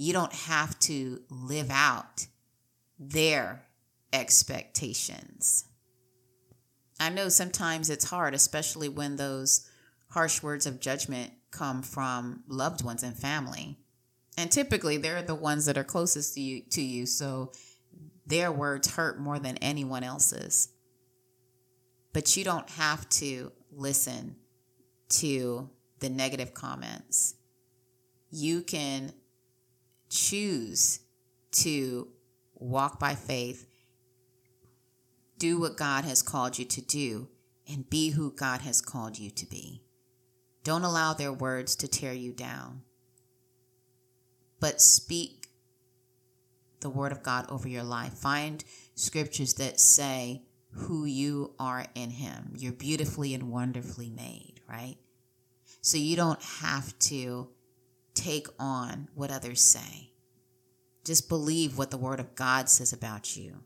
You 0.00 0.14
don't 0.14 0.32
have 0.32 0.78
to 0.78 1.20
live 1.28 1.68
out 1.70 2.26
their 2.98 3.66
expectations. 4.14 5.66
I 6.98 7.10
know 7.10 7.28
sometimes 7.28 7.90
it's 7.90 8.06
hard, 8.06 8.32
especially 8.32 8.88
when 8.88 9.16
those 9.16 9.68
harsh 10.08 10.42
words 10.42 10.64
of 10.64 10.80
judgment 10.80 11.34
come 11.50 11.82
from 11.82 12.44
loved 12.48 12.82
ones 12.82 13.02
and 13.02 13.14
family. 13.14 13.76
And 14.38 14.50
typically 14.50 14.96
they're 14.96 15.20
the 15.20 15.34
ones 15.34 15.66
that 15.66 15.76
are 15.76 15.84
closest 15.84 16.32
to 16.32 16.40
you 16.40 16.62
to 16.70 16.80
you, 16.80 17.04
so 17.04 17.52
their 18.26 18.50
words 18.50 18.94
hurt 18.94 19.20
more 19.20 19.38
than 19.38 19.58
anyone 19.58 20.02
else's. 20.02 20.70
But 22.14 22.38
you 22.38 22.44
don't 22.44 22.70
have 22.70 23.06
to 23.10 23.52
listen 23.70 24.36
to 25.10 25.68
the 25.98 26.08
negative 26.08 26.54
comments. 26.54 27.34
You 28.30 28.62
can 28.62 29.12
choose 30.10 31.00
to 31.52 32.08
walk 32.54 32.98
by 33.00 33.14
faith, 33.14 33.66
do 35.38 35.58
what 35.58 35.76
God 35.76 36.04
has 36.04 36.20
called 36.20 36.58
you 36.58 36.66
to 36.66 36.82
do, 36.82 37.28
and 37.66 37.88
be 37.88 38.10
who 38.10 38.32
God 38.32 38.60
has 38.60 38.80
called 38.80 39.18
you 39.18 39.30
to 39.30 39.46
be. 39.46 39.82
Don't 40.64 40.84
allow 40.84 41.14
their 41.14 41.32
words 41.32 41.74
to 41.76 41.88
tear 41.88 42.12
you 42.12 42.32
down, 42.32 42.82
but 44.58 44.80
speak 44.80 45.48
the 46.80 46.90
word 46.90 47.12
of 47.12 47.22
God 47.22 47.46
over 47.48 47.68
your 47.68 47.82
life. 47.82 48.12
Find 48.14 48.62
scriptures 48.94 49.54
that 49.54 49.80
say, 49.80 50.42
who 50.72 51.04
you 51.04 51.54
are 51.58 51.86
in 51.94 52.10
Him. 52.10 52.54
You're 52.56 52.72
beautifully 52.72 53.34
and 53.34 53.50
wonderfully 53.50 54.10
made, 54.10 54.60
right? 54.68 54.96
So 55.80 55.96
you 55.96 56.16
don't 56.16 56.42
have 56.42 56.98
to 57.00 57.48
take 58.14 58.48
on 58.58 59.08
what 59.14 59.30
others 59.30 59.60
say. 59.60 60.12
Just 61.04 61.28
believe 61.28 61.78
what 61.78 61.90
the 61.90 61.96
Word 61.96 62.20
of 62.20 62.34
God 62.34 62.68
says 62.68 62.92
about 62.92 63.36
you. 63.36 63.60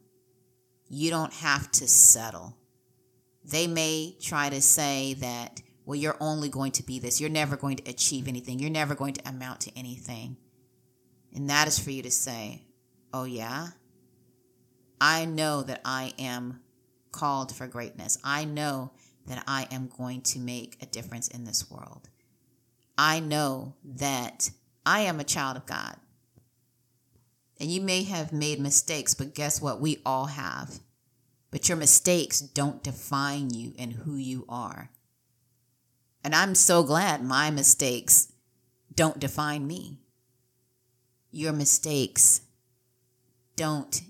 You 0.89 1.11
don't 1.11 1.33
have 1.33 1.71
to 1.73 1.89
settle. 1.89 2.57
They 3.45 3.67
may 3.67 4.17
try 4.21 4.51
to 4.51 4.61
say 4.61 5.15
that, 5.15 5.61
well, 5.85 5.97
you're 5.97 6.17
only 6.21 6.49
going 6.49 6.73
to 6.73 6.83
be 6.83 6.99
this. 6.99 7.21
You're 7.21 7.31
never 7.31 7.57
going 7.57 7.77
to 7.77 7.91
achieve 7.91 8.29
anything. 8.29 8.59
You're 8.59 8.71
never 8.71 8.95
going 8.95 9.15
to 9.15 9.29
amount 9.29 9.61
to 9.63 9.77
anything. 9.77 10.37
And 11.35 11.51
that 11.51 11.69
is 11.69 11.79
for 11.79 11.91
you 11.91 12.03
to 12.03 12.11
say, 12.11 12.63
oh, 13.13 13.25
yeah? 13.25 13.69
I 15.01 15.25
know 15.25 15.63
that 15.63 15.81
I 15.85 16.15
am 16.19 16.61
called 17.11 17.55
for 17.55 17.67
greatness. 17.67 18.19
I 18.25 18.45
know 18.45 18.93
that 19.27 19.43
I 19.47 19.67
am 19.71 19.91
going 19.97 20.23
to 20.23 20.39
make 20.39 20.77
a 20.81 20.87
difference 20.87 21.29
in 21.29 21.45
this 21.45 21.71
world. 21.71 22.09
I 22.97 23.21
know 23.21 23.75
that 23.85 24.51
I 24.87 25.01
am 25.01 25.21
a 25.21 25.25
child 25.25 25.57
of 25.57 25.67
God. 25.67 25.97
And 27.61 27.71
you 27.71 27.81
may 27.81 28.03
have 28.05 28.33
made 28.33 28.61
mistakes, 28.61 29.15
but 29.15 29.35
guess 29.35 29.61
what? 29.61 29.81
We 29.81 29.99
all 30.05 30.27
have. 30.27 30.81
But 31.51 31.69
your 31.69 31.77
mistakes 31.77 32.41
don't 32.41 32.83
define 32.83 33.51
you 33.51 33.75
and 33.79 33.93
who 33.93 34.17
you 34.17 34.45
are. 34.49 34.91
And 36.25 36.35
I'm 36.35 36.55
so 36.55 36.83
glad 36.83 37.23
my 37.23 37.51
mistakes 37.51 38.33
don't 38.95 39.21
define 39.21 39.67
me. 39.67 40.01
Your 41.31 41.53
mistakes 41.53 42.41
don't 43.57 44.03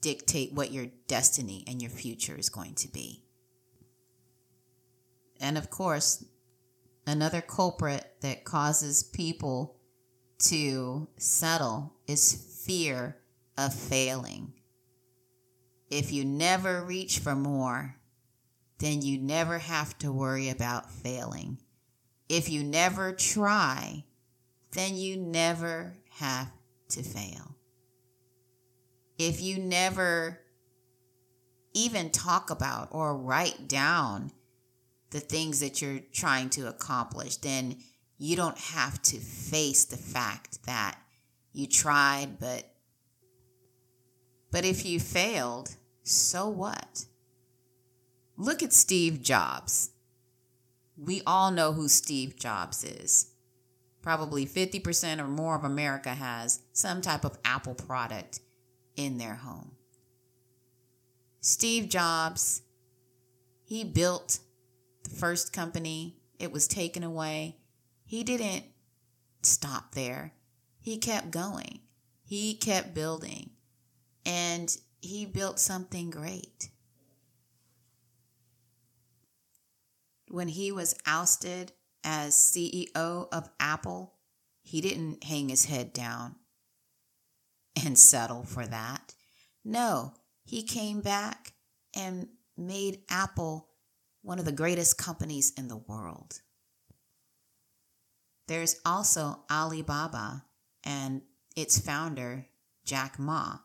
dictate 0.00 0.52
what 0.52 0.72
your 0.72 0.86
destiny 1.06 1.64
and 1.66 1.82
your 1.82 1.90
future 1.90 2.36
is 2.36 2.48
going 2.48 2.74
to 2.74 2.88
be. 2.88 3.24
And 5.40 5.56
of 5.56 5.70
course, 5.70 6.24
another 7.08 7.40
culprit 7.40 8.04
that 8.20 8.44
causes 8.44 9.02
people 9.02 9.76
to 10.38 11.08
settle 11.16 11.94
is 12.06 12.62
fear 12.64 13.16
of 13.56 13.74
failing. 13.74 14.52
If 15.90 16.12
you 16.12 16.24
never 16.24 16.84
reach 16.84 17.18
for 17.18 17.34
more, 17.34 17.96
then 18.78 19.02
you 19.02 19.18
never 19.18 19.58
have 19.58 19.98
to 19.98 20.12
worry 20.12 20.48
about 20.48 20.90
failing. 20.90 21.58
If 22.28 22.48
you 22.48 22.62
never 22.62 23.12
try, 23.12 24.04
then 24.72 24.96
you 24.96 25.16
never 25.16 25.94
have 26.10 26.52
to 26.90 27.02
fail 27.02 27.58
if 29.18 29.42
you 29.42 29.58
never 29.58 30.38
even 31.74 32.10
talk 32.10 32.50
about 32.50 32.88
or 32.92 33.16
write 33.16 33.68
down 33.68 34.32
the 35.10 35.20
things 35.20 35.60
that 35.60 35.80
you're 35.80 36.00
trying 36.12 36.50
to 36.50 36.68
accomplish, 36.68 37.36
then 37.36 37.76
you 38.18 38.36
don't 38.36 38.58
have 38.58 39.00
to 39.02 39.18
face 39.18 39.84
the 39.84 39.96
fact 39.96 40.64
that 40.66 40.98
You 41.52 41.66
tried, 41.66 42.38
but 42.38 42.64
but 44.50 44.64
if 44.64 44.86
you 44.86 45.00
failed, 45.00 45.76
so 46.02 46.48
what? 46.48 47.06
Look 48.36 48.62
at 48.62 48.72
Steve 48.72 49.22
Jobs. 49.22 49.90
We 50.96 51.22
all 51.26 51.50
know 51.50 51.72
who 51.72 51.88
Steve 51.88 52.36
Jobs 52.36 52.84
is. 52.84 53.32
Probably 54.02 54.46
50% 54.46 55.18
or 55.18 55.28
more 55.28 55.56
of 55.56 55.64
America 55.64 56.10
has 56.10 56.62
some 56.72 57.02
type 57.02 57.24
of 57.24 57.38
Apple 57.44 57.74
product 57.74 58.40
in 58.96 59.18
their 59.18 59.34
home. 59.34 59.72
Steve 61.40 61.88
Jobs, 61.88 62.62
he 63.64 63.84
built 63.84 64.38
the 65.08 65.16
first 65.16 65.52
company, 65.52 66.16
it 66.38 66.52
was 66.52 66.68
taken 66.68 67.02
away. 67.02 67.56
He 68.04 68.24
didn't 68.24 68.64
stop 69.42 69.94
there, 69.94 70.32
he 70.80 70.98
kept 70.98 71.30
going, 71.30 71.80
he 72.24 72.54
kept 72.54 72.94
building, 72.94 73.50
and 74.24 74.76
he 75.00 75.26
built 75.26 75.58
something 75.58 76.10
great. 76.10 76.70
when 80.30 80.48
he 80.48 80.70
was 80.72 80.94
ousted 81.06 81.72
as 82.04 82.34
CEO 82.34 83.28
of 83.32 83.50
Apple, 83.58 84.14
he 84.62 84.80
didn't 84.80 85.24
hang 85.24 85.48
his 85.48 85.64
head 85.66 85.92
down 85.92 86.36
and 87.84 87.98
settle 87.98 88.44
for 88.44 88.66
that. 88.66 89.14
No, 89.64 90.14
he 90.44 90.62
came 90.62 91.00
back 91.00 91.52
and 91.94 92.28
made 92.56 93.00
Apple 93.08 93.67
one 94.28 94.38
of 94.38 94.44
the 94.44 94.52
greatest 94.52 94.98
companies 94.98 95.54
in 95.56 95.68
the 95.68 95.76
world. 95.78 96.42
There's 98.46 98.78
also 98.84 99.40
Alibaba 99.50 100.44
and 100.84 101.22
its 101.56 101.78
founder, 101.78 102.46
Jack 102.84 103.18
Ma, 103.18 103.60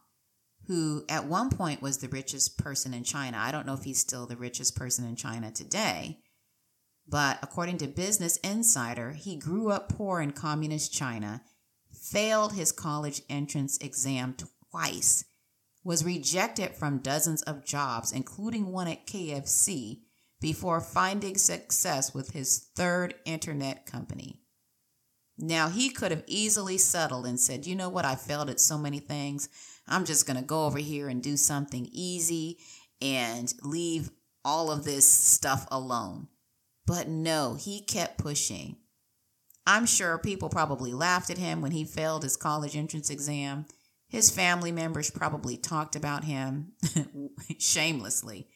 who 0.68 1.04
at 1.10 1.26
one 1.26 1.50
point 1.50 1.82
was 1.82 1.98
the 1.98 2.08
richest 2.08 2.58
person 2.58 2.94
in 2.94 3.04
China. 3.04 3.38
I 3.38 3.52
don't 3.52 3.68
know 3.68 3.74
if 3.74 3.84
he's 3.84 4.00
still 4.00 4.26
the 4.26 4.38
richest 4.38 4.74
person 4.74 5.06
in 5.06 5.18
China 5.18 5.52
today, 5.52 6.20
but 7.06 7.40
according 7.42 7.78
to 7.80 7.88
Business 7.88 8.38
Insider, 8.38 9.12
he 9.12 9.36
grew 9.36 9.70
up 9.70 9.90
poor 9.90 10.22
in 10.22 10.32
communist 10.32 10.94
China, 10.94 11.42
failed 11.92 12.54
his 12.54 12.72
college 12.72 13.22
entrance 13.30 13.78
exam 13.80 14.38
twice, 14.72 15.26
was 15.84 16.06
rejected 16.06 16.74
from 16.74 17.00
dozens 17.00 17.42
of 17.42 17.66
jobs, 17.66 18.14
including 18.14 18.72
one 18.72 18.88
at 18.88 19.06
KFC, 19.06 20.04
before 20.44 20.82
finding 20.82 21.38
success 21.38 22.14
with 22.14 22.32
his 22.32 22.68
third 22.76 23.16
internet 23.24 23.86
company. 23.86 24.42
Now, 25.38 25.70
he 25.70 25.90
could 25.90 26.12
have 26.12 26.26
easily 26.28 26.78
settled 26.78 27.26
and 27.26 27.40
said, 27.40 27.66
You 27.66 27.78
know 27.78 27.88
what? 27.88 28.04
I 28.04 28.16
failed 28.16 28.50
at 28.50 28.60
so 28.60 28.78
many 28.78 29.00
things. 29.00 29.48
I'm 29.88 30.04
just 30.04 30.28
going 30.28 30.36
to 30.36 30.44
go 30.44 30.66
over 30.66 30.80
here 30.80 31.08
and 31.08 31.24
do 31.24 31.38
something 31.38 31.88
easy 31.94 32.58
and 33.02 33.54
leave 33.64 34.10
all 34.44 34.70
of 34.70 34.84
this 34.84 35.08
stuff 35.08 35.66
alone. 35.72 36.28
But 36.86 37.08
no, 37.08 37.56
he 37.58 37.82
kept 37.82 38.18
pushing. 38.18 38.76
I'm 39.66 39.86
sure 39.86 40.18
people 40.18 40.50
probably 40.50 40.92
laughed 40.92 41.30
at 41.30 41.38
him 41.38 41.62
when 41.62 41.72
he 41.72 41.86
failed 41.86 42.24
his 42.24 42.36
college 42.36 42.76
entrance 42.76 43.10
exam. 43.10 43.66
His 44.10 44.30
family 44.30 44.74
members 44.74 45.10
probably 45.10 45.56
talked 45.56 45.96
about 45.96 46.26
him 46.26 46.74
shamelessly. 47.60 48.50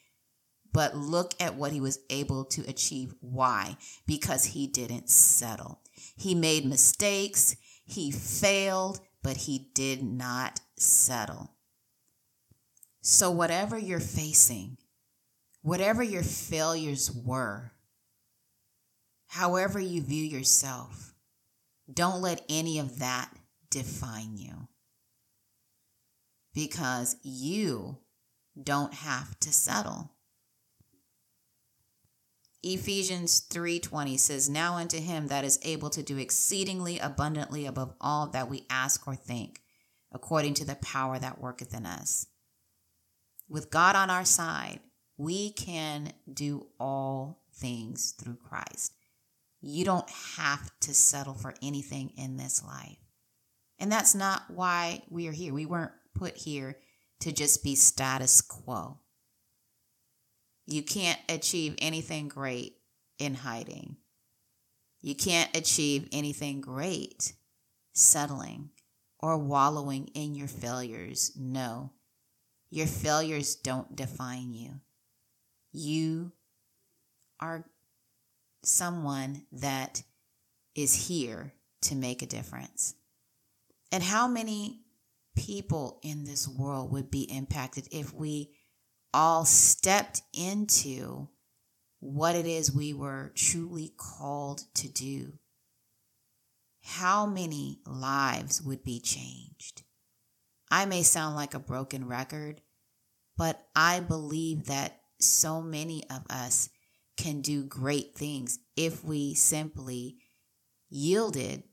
But 0.73 0.95
look 0.95 1.33
at 1.39 1.55
what 1.55 1.71
he 1.71 1.81
was 1.81 1.99
able 2.09 2.45
to 2.45 2.61
achieve. 2.67 3.13
Why? 3.19 3.77
Because 4.05 4.45
he 4.45 4.67
didn't 4.67 5.09
settle. 5.09 5.81
He 6.15 6.35
made 6.35 6.65
mistakes, 6.65 7.55
he 7.85 8.11
failed, 8.11 8.99
but 9.23 9.37
he 9.37 9.69
did 9.73 10.03
not 10.03 10.59
settle. 10.77 11.51
So, 13.01 13.31
whatever 13.31 13.77
you're 13.77 13.99
facing, 13.99 14.77
whatever 15.61 16.03
your 16.03 16.23
failures 16.23 17.11
were, 17.11 17.71
however 19.27 19.79
you 19.79 20.01
view 20.01 20.23
yourself, 20.23 21.13
don't 21.91 22.21
let 22.21 22.43
any 22.49 22.79
of 22.79 22.99
that 22.99 23.31
define 23.69 24.37
you. 24.37 24.67
Because 26.53 27.15
you 27.23 27.97
don't 28.61 28.93
have 28.93 29.39
to 29.41 29.53
settle. 29.53 30.11
Ephesians 32.63 33.39
3:20 33.39 34.17
says, 34.17 34.49
"Now 34.49 34.75
unto 34.75 34.99
him 34.99 35.27
that 35.27 35.45
is 35.45 35.59
able 35.61 35.89
to 35.91 36.03
do 36.03 36.17
exceedingly 36.17 36.99
abundantly 36.99 37.65
above 37.65 37.95
all 38.01 38.27
that 38.27 38.49
we 38.49 38.65
ask 38.69 39.07
or 39.07 39.15
think, 39.15 39.61
according 40.11 40.55
to 40.55 40.65
the 40.65 40.75
power 40.75 41.19
that 41.19 41.39
worketh 41.39 41.73
in 41.73 41.85
us." 41.85 42.25
With 43.47 43.69
God 43.69 43.95
on 43.95 44.09
our 44.09 44.25
side, 44.25 44.81
we 45.17 45.51
can 45.51 46.13
do 46.31 46.67
all 46.79 47.43
things 47.53 48.11
through 48.11 48.37
Christ. 48.37 48.93
You 49.61 49.85
don't 49.85 50.09
have 50.09 50.71
to 50.81 50.93
settle 50.93 51.33
for 51.33 51.55
anything 51.61 52.09
in 52.11 52.37
this 52.37 52.61
life. 52.63 52.97
And 53.79 53.91
that's 53.91 54.15
not 54.15 54.49
why 54.49 55.05
we 55.09 55.27
are 55.27 55.31
here. 55.31 55.53
We 55.53 55.65
weren't 55.65 55.93
put 56.13 56.37
here 56.37 56.79
to 57.19 57.31
just 57.31 57.63
be 57.63 57.75
status 57.75 58.41
quo. 58.41 58.99
You 60.67 60.83
can't 60.83 61.19
achieve 61.29 61.75
anything 61.79 62.27
great 62.27 62.75
in 63.17 63.33
hiding. 63.33 63.95
You 65.01 65.15
can't 65.15 65.55
achieve 65.55 66.09
anything 66.11 66.59
great 66.59 67.33
settling 67.93 68.69
or 69.19 69.37
wallowing 69.37 70.09
in 70.13 70.35
your 70.35 70.49
failures. 70.49 71.31
No, 71.37 71.93
your 72.69 72.85
failures 72.85 73.55
don't 73.55 73.95
define 73.95 74.53
you. 74.53 74.81
You 75.71 76.33
are 77.39 77.65
someone 78.63 79.43
that 79.53 80.03
is 80.75 81.07
here 81.07 81.53
to 81.83 81.95
make 81.95 82.21
a 82.21 82.27
difference. 82.27 82.93
And 83.91 84.03
how 84.03 84.27
many 84.27 84.81
people 85.37 85.99
in 86.03 86.25
this 86.25 86.47
world 86.47 86.91
would 86.91 87.09
be 87.09 87.23
impacted 87.23 87.87
if 87.91 88.13
we 88.13 88.51
all 89.17 89.45
stepped 89.45 90.21
into 90.31 91.27
what 91.99 92.35
it 92.35 92.45
is 92.45 92.71
we 92.71 92.93
were 92.93 93.31
truly 93.35 93.91
called 93.97 94.61
to 94.75 94.87
do? 94.87 95.33
How 96.83 97.25
many 97.25 97.79
lives 97.87 98.61
would 98.61 98.83
be 98.83 98.99
changed? 98.99 99.81
I 100.69 100.85
may 100.85 101.01
sound 101.01 101.35
like 101.35 101.55
a 101.55 101.59
broken 101.59 102.07
record, 102.07 102.61
but 103.35 103.59
I 103.75 104.01
believe 104.01 104.65
that 104.65 105.01
so 105.19 105.63
many 105.63 106.03
of 106.11 106.23
us 106.29 106.69
can 107.17 107.41
do 107.41 107.63
great 107.63 108.13
things 108.13 108.59
if 108.75 109.03
we 109.03 109.33
simply 109.33 110.17
yielded 110.91 111.63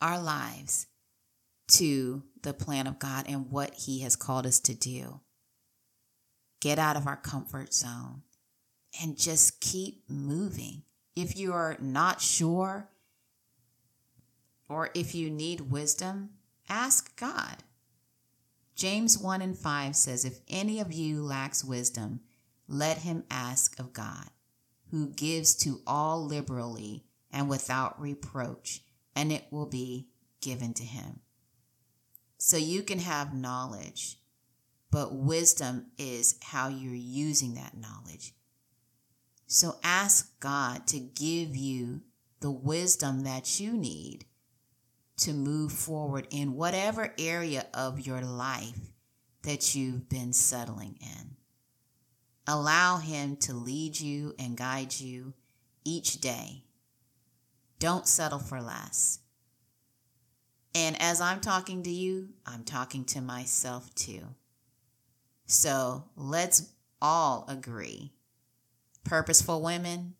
our 0.00 0.18
lives 0.18 0.86
to 1.72 2.22
the 2.42 2.54
plan 2.54 2.86
of 2.86 2.98
God 2.98 3.26
and 3.28 3.50
what 3.50 3.74
He 3.74 4.00
has 4.00 4.16
called 4.16 4.46
us 4.46 4.58
to 4.60 4.74
do. 4.74 5.20
Get 6.64 6.78
out 6.78 6.96
of 6.96 7.06
our 7.06 7.16
comfort 7.16 7.74
zone 7.74 8.22
and 9.02 9.18
just 9.18 9.60
keep 9.60 10.08
moving. 10.08 10.84
If 11.14 11.36
you 11.36 11.52
are 11.52 11.76
not 11.78 12.22
sure 12.22 12.88
or 14.66 14.88
if 14.94 15.14
you 15.14 15.28
need 15.28 15.70
wisdom, 15.70 16.30
ask 16.66 17.14
God. 17.20 17.56
James 18.74 19.18
1 19.18 19.42
and 19.42 19.58
5 19.58 19.94
says, 19.94 20.24
If 20.24 20.40
any 20.48 20.80
of 20.80 20.90
you 20.90 21.22
lacks 21.22 21.62
wisdom, 21.62 22.20
let 22.66 22.96
him 22.96 23.24
ask 23.30 23.78
of 23.78 23.92
God, 23.92 24.30
who 24.90 25.10
gives 25.10 25.54
to 25.56 25.82
all 25.86 26.24
liberally 26.24 27.04
and 27.30 27.46
without 27.46 28.00
reproach, 28.00 28.80
and 29.14 29.30
it 29.30 29.44
will 29.50 29.66
be 29.66 30.08
given 30.40 30.72
to 30.72 30.82
him. 30.82 31.20
So 32.38 32.56
you 32.56 32.82
can 32.82 33.00
have 33.00 33.34
knowledge, 33.34 34.16
but 34.94 35.12
wisdom 35.12 35.86
is 35.98 36.36
how 36.40 36.68
you're 36.68 36.94
using 36.94 37.54
that 37.54 37.76
knowledge. 37.76 38.32
So 39.48 39.74
ask 39.82 40.38
God 40.38 40.86
to 40.86 41.00
give 41.00 41.56
you 41.56 42.02
the 42.38 42.52
wisdom 42.52 43.24
that 43.24 43.58
you 43.58 43.72
need 43.72 44.24
to 45.16 45.32
move 45.32 45.72
forward 45.72 46.28
in 46.30 46.54
whatever 46.54 47.12
area 47.18 47.66
of 47.74 48.06
your 48.06 48.20
life 48.20 48.92
that 49.42 49.74
you've 49.74 50.08
been 50.08 50.32
settling 50.32 50.96
in. 51.00 51.38
Allow 52.46 52.98
Him 52.98 53.34
to 53.38 53.52
lead 53.52 53.98
you 53.98 54.36
and 54.38 54.56
guide 54.56 55.00
you 55.00 55.34
each 55.84 56.20
day. 56.20 56.66
Don't 57.80 58.06
settle 58.06 58.38
for 58.38 58.62
less. 58.62 59.18
And 60.72 60.94
as 61.02 61.20
I'm 61.20 61.40
talking 61.40 61.82
to 61.82 61.90
you, 61.90 62.28
I'm 62.46 62.62
talking 62.62 63.04
to 63.06 63.20
myself 63.20 63.92
too. 63.96 64.22
So 65.46 66.04
let's 66.16 66.70
all 67.00 67.44
agree. 67.48 68.12
Purposeful 69.04 69.60
women, 69.60 70.14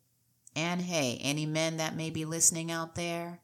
and 0.55 0.81
hey, 0.81 1.19
any 1.21 1.45
men 1.45 1.77
that 1.77 1.95
may 1.95 2.09
be 2.09 2.23
listening 2.25 2.71
out 2.71 2.95
there, 2.95 3.39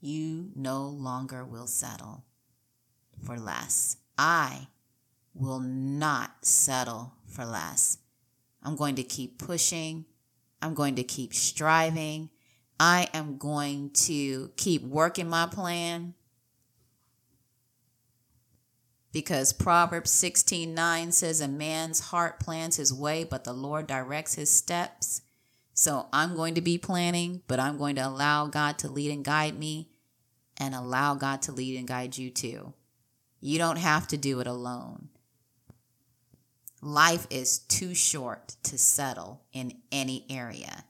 you 0.00 0.50
no 0.54 0.84
longer 0.84 1.44
will 1.44 1.66
settle 1.66 2.24
for 3.24 3.38
less. 3.38 3.96
I 4.18 4.68
will 5.34 5.60
not 5.60 6.44
settle 6.44 7.14
for 7.26 7.44
less. 7.44 7.98
I'm 8.62 8.76
going 8.76 8.96
to 8.96 9.02
keep 9.02 9.38
pushing. 9.38 10.04
I'm 10.60 10.74
going 10.74 10.96
to 10.96 11.02
keep 11.02 11.32
striving. 11.32 12.30
I 12.78 13.08
am 13.14 13.38
going 13.38 13.90
to 13.90 14.50
keep 14.56 14.82
working 14.82 15.28
my 15.28 15.46
plan 15.46 16.14
because 19.12 19.52
Proverbs 19.52 20.10
16 20.10 20.74
9 20.74 21.12
says, 21.12 21.40
A 21.40 21.48
man's 21.48 22.00
heart 22.00 22.40
plans 22.40 22.76
his 22.76 22.92
way, 22.92 23.24
but 23.24 23.44
the 23.44 23.52
Lord 23.52 23.86
directs 23.86 24.34
his 24.34 24.50
steps. 24.50 25.22
So 25.74 26.06
I'm 26.12 26.34
going 26.34 26.54
to 26.54 26.60
be 26.60 26.78
planning, 26.78 27.42
but 27.46 27.60
I'm 27.60 27.78
going 27.78 27.96
to 27.96 28.06
allow 28.06 28.46
God 28.46 28.78
to 28.78 28.90
lead 28.90 29.10
and 29.10 29.24
guide 29.24 29.58
me 29.58 29.90
and 30.58 30.74
allow 30.74 31.14
God 31.14 31.42
to 31.42 31.52
lead 31.52 31.78
and 31.78 31.88
guide 31.88 32.16
you 32.18 32.30
too. 32.30 32.74
You 33.40 33.58
don't 33.58 33.78
have 33.78 34.06
to 34.08 34.16
do 34.16 34.40
it 34.40 34.46
alone. 34.46 35.08
Life 36.80 37.26
is 37.30 37.58
too 37.58 37.94
short 37.94 38.56
to 38.64 38.76
settle 38.76 39.42
in 39.52 39.78
any 39.90 40.26
area. 40.28 40.84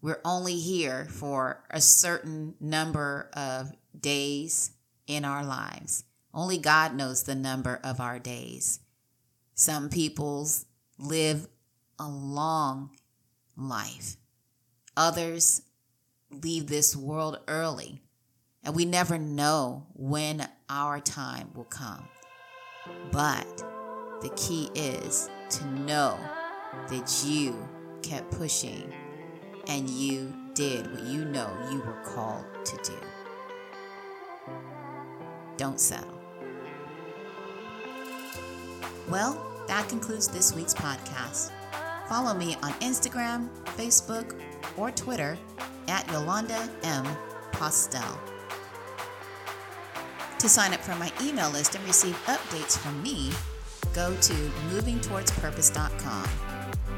We're 0.00 0.20
only 0.24 0.56
here 0.56 1.06
for 1.10 1.62
a 1.70 1.80
certain 1.80 2.54
number 2.58 3.30
of 3.34 3.72
days 3.98 4.72
in 5.06 5.24
our 5.24 5.44
lives. 5.44 6.04
Only 6.34 6.58
God 6.58 6.94
knows 6.94 7.22
the 7.22 7.34
number 7.34 7.80
of 7.84 8.00
our 8.00 8.18
days. 8.18 8.80
Some 9.54 9.90
people's 9.90 10.64
live 10.98 11.46
a 11.98 12.08
long 12.08 12.90
life. 13.56 14.16
Others 14.96 15.62
leave 16.30 16.66
this 16.66 16.96
world 16.96 17.38
early, 17.48 18.02
and 18.64 18.74
we 18.74 18.84
never 18.84 19.18
know 19.18 19.86
when 19.94 20.48
our 20.68 21.00
time 21.00 21.50
will 21.54 21.64
come. 21.64 22.08
But 23.10 23.64
the 24.22 24.30
key 24.36 24.70
is 24.74 25.28
to 25.50 25.66
know 25.66 26.18
that 26.88 27.24
you 27.26 27.68
kept 28.02 28.30
pushing 28.30 28.92
and 29.68 29.88
you 29.88 30.32
did 30.54 30.90
what 30.92 31.04
you 31.04 31.24
know 31.24 31.50
you 31.70 31.80
were 31.80 32.02
called 32.04 32.44
to 32.64 32.76
do. 32.82 32.98
Don't 35.56 35.78
settle. 35.78 36.21
Well, 39.08 39.64
that 39.68 39.88
concludes 39.88 40.28
this 40.28 40.54
week's 40.54 40.74
podcast. 40.74 41.50
Follow 42.08 42.34
me 42.34 42.56
on 42.62 42.72
Instagram, 42.74 43.48
Facebook, 43.76 44.38
or 44.76 44.90
Twitter 44.90 45.38
at 45.88 46.10
Yolanda 46.10 46.68
M. 46.82 47.06
Postel. 47.52 48.18
To 50.38 50.48
sign 50.48 50.74
up 50.74 50.80
for 50.80 50.94
my 50.96 51.12
email 51.22 51.50
list 51.50 51.74
and 51.74 51.84
receive 51.86 52.16
updates 52.26 52.76
from 52.76 53.00
me, 53.02 53.30
go 53.94 54.14
to 54.16 54.32
movingtowardspurpose.com. 54.70 56.28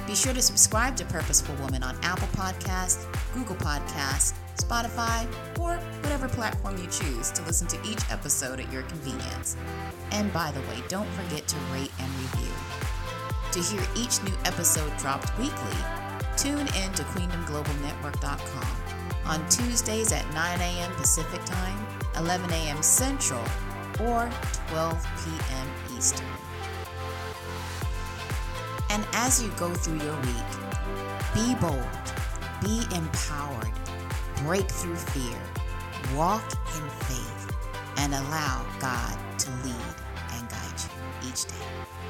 Be 0.07 0.15
sure 0.15 0.33
to 0.35 0.43
subscribe 0.43 0.97
to 0.97 1.05
Purposeful 1.05 1.55
Woman 1.57 1.83
on 1.83 1.97
Apple 2.03 2.29
Podcasts, 2.29 3.07
Google 3.35 3.57
Podcasts, 3.57 4.35
Spotify, 4.57 5.27
or 5.59 5.77
whatever 6.03 6.29
platform 6.29 6.77
you 6.79 6.87
choose 6.87 7.31
to 7.33 7.43
listen 7.43 7.67
to 7.69 7.79
each 7.89 8.01
episode 8.11 8.61
at 8.61 8.73
your 8.73 8.83
convenience. 8.83 9.57
And 10.13 10.33
by 10.33 10.51
the 10.53 10.61
way, 10.63 10.83
don't 10.89 11.09
forget 11.11 11.47
to 11.49 11.57
rate 11.73 11.93
and 11.99 12.11
review. 12.15 12.53
To 13.53 13.61
hear 13.61 13.83
each 13.97 14.23
new 14.23 14.35
episode 14.45 14.97
dropped 14.99 15.37
weekly, 15.39 15.79
tune 16.37 16.67
in 16.83 16.93
to 16.93 17.05
queendom.globalnetwork.com 17.05 18.77
on 19.27 19.49
Tuesdays 19.49 20.13
at 20.13 20.25
9 20.35 20.61
a.m. 20.61 20.93
Pacific 20.93 21.45
Time, 21.45 21.87
11 22.17 22.51
a.m. 22.51 22.83
Central, 22.83 23.43
or 24.01 24.31
12 24.69 25.07
p.m. 25.25 25.97
Eastern. 25.97 26.27
And 28.91 29.05
as 29.13 29.43
you 29.43 29.51
go 29.57 29.73
through 29.73 29.99
your 30.05 30.17
week, 30.21 30.51
be 31.35 31.55
bold, 31.57 31.83
be 32.61 32.83
empowered, 32.95 33.73
break 34.43 34.69
through 34.71 34.97
fear, 34.97 35.39
walk 36.17 36.45
in 36.77 36.89
faith, 37.07 37.53
and 37.99 38.15
allow 38.15 38.65
God 38.81 39.17
to 39.39 39.51
lead 39.65 39.95
and 40.33 40.49
guide 40.49 40.81
you 41.23 41.29
each 41.31 41.47
day. 41.47 42.04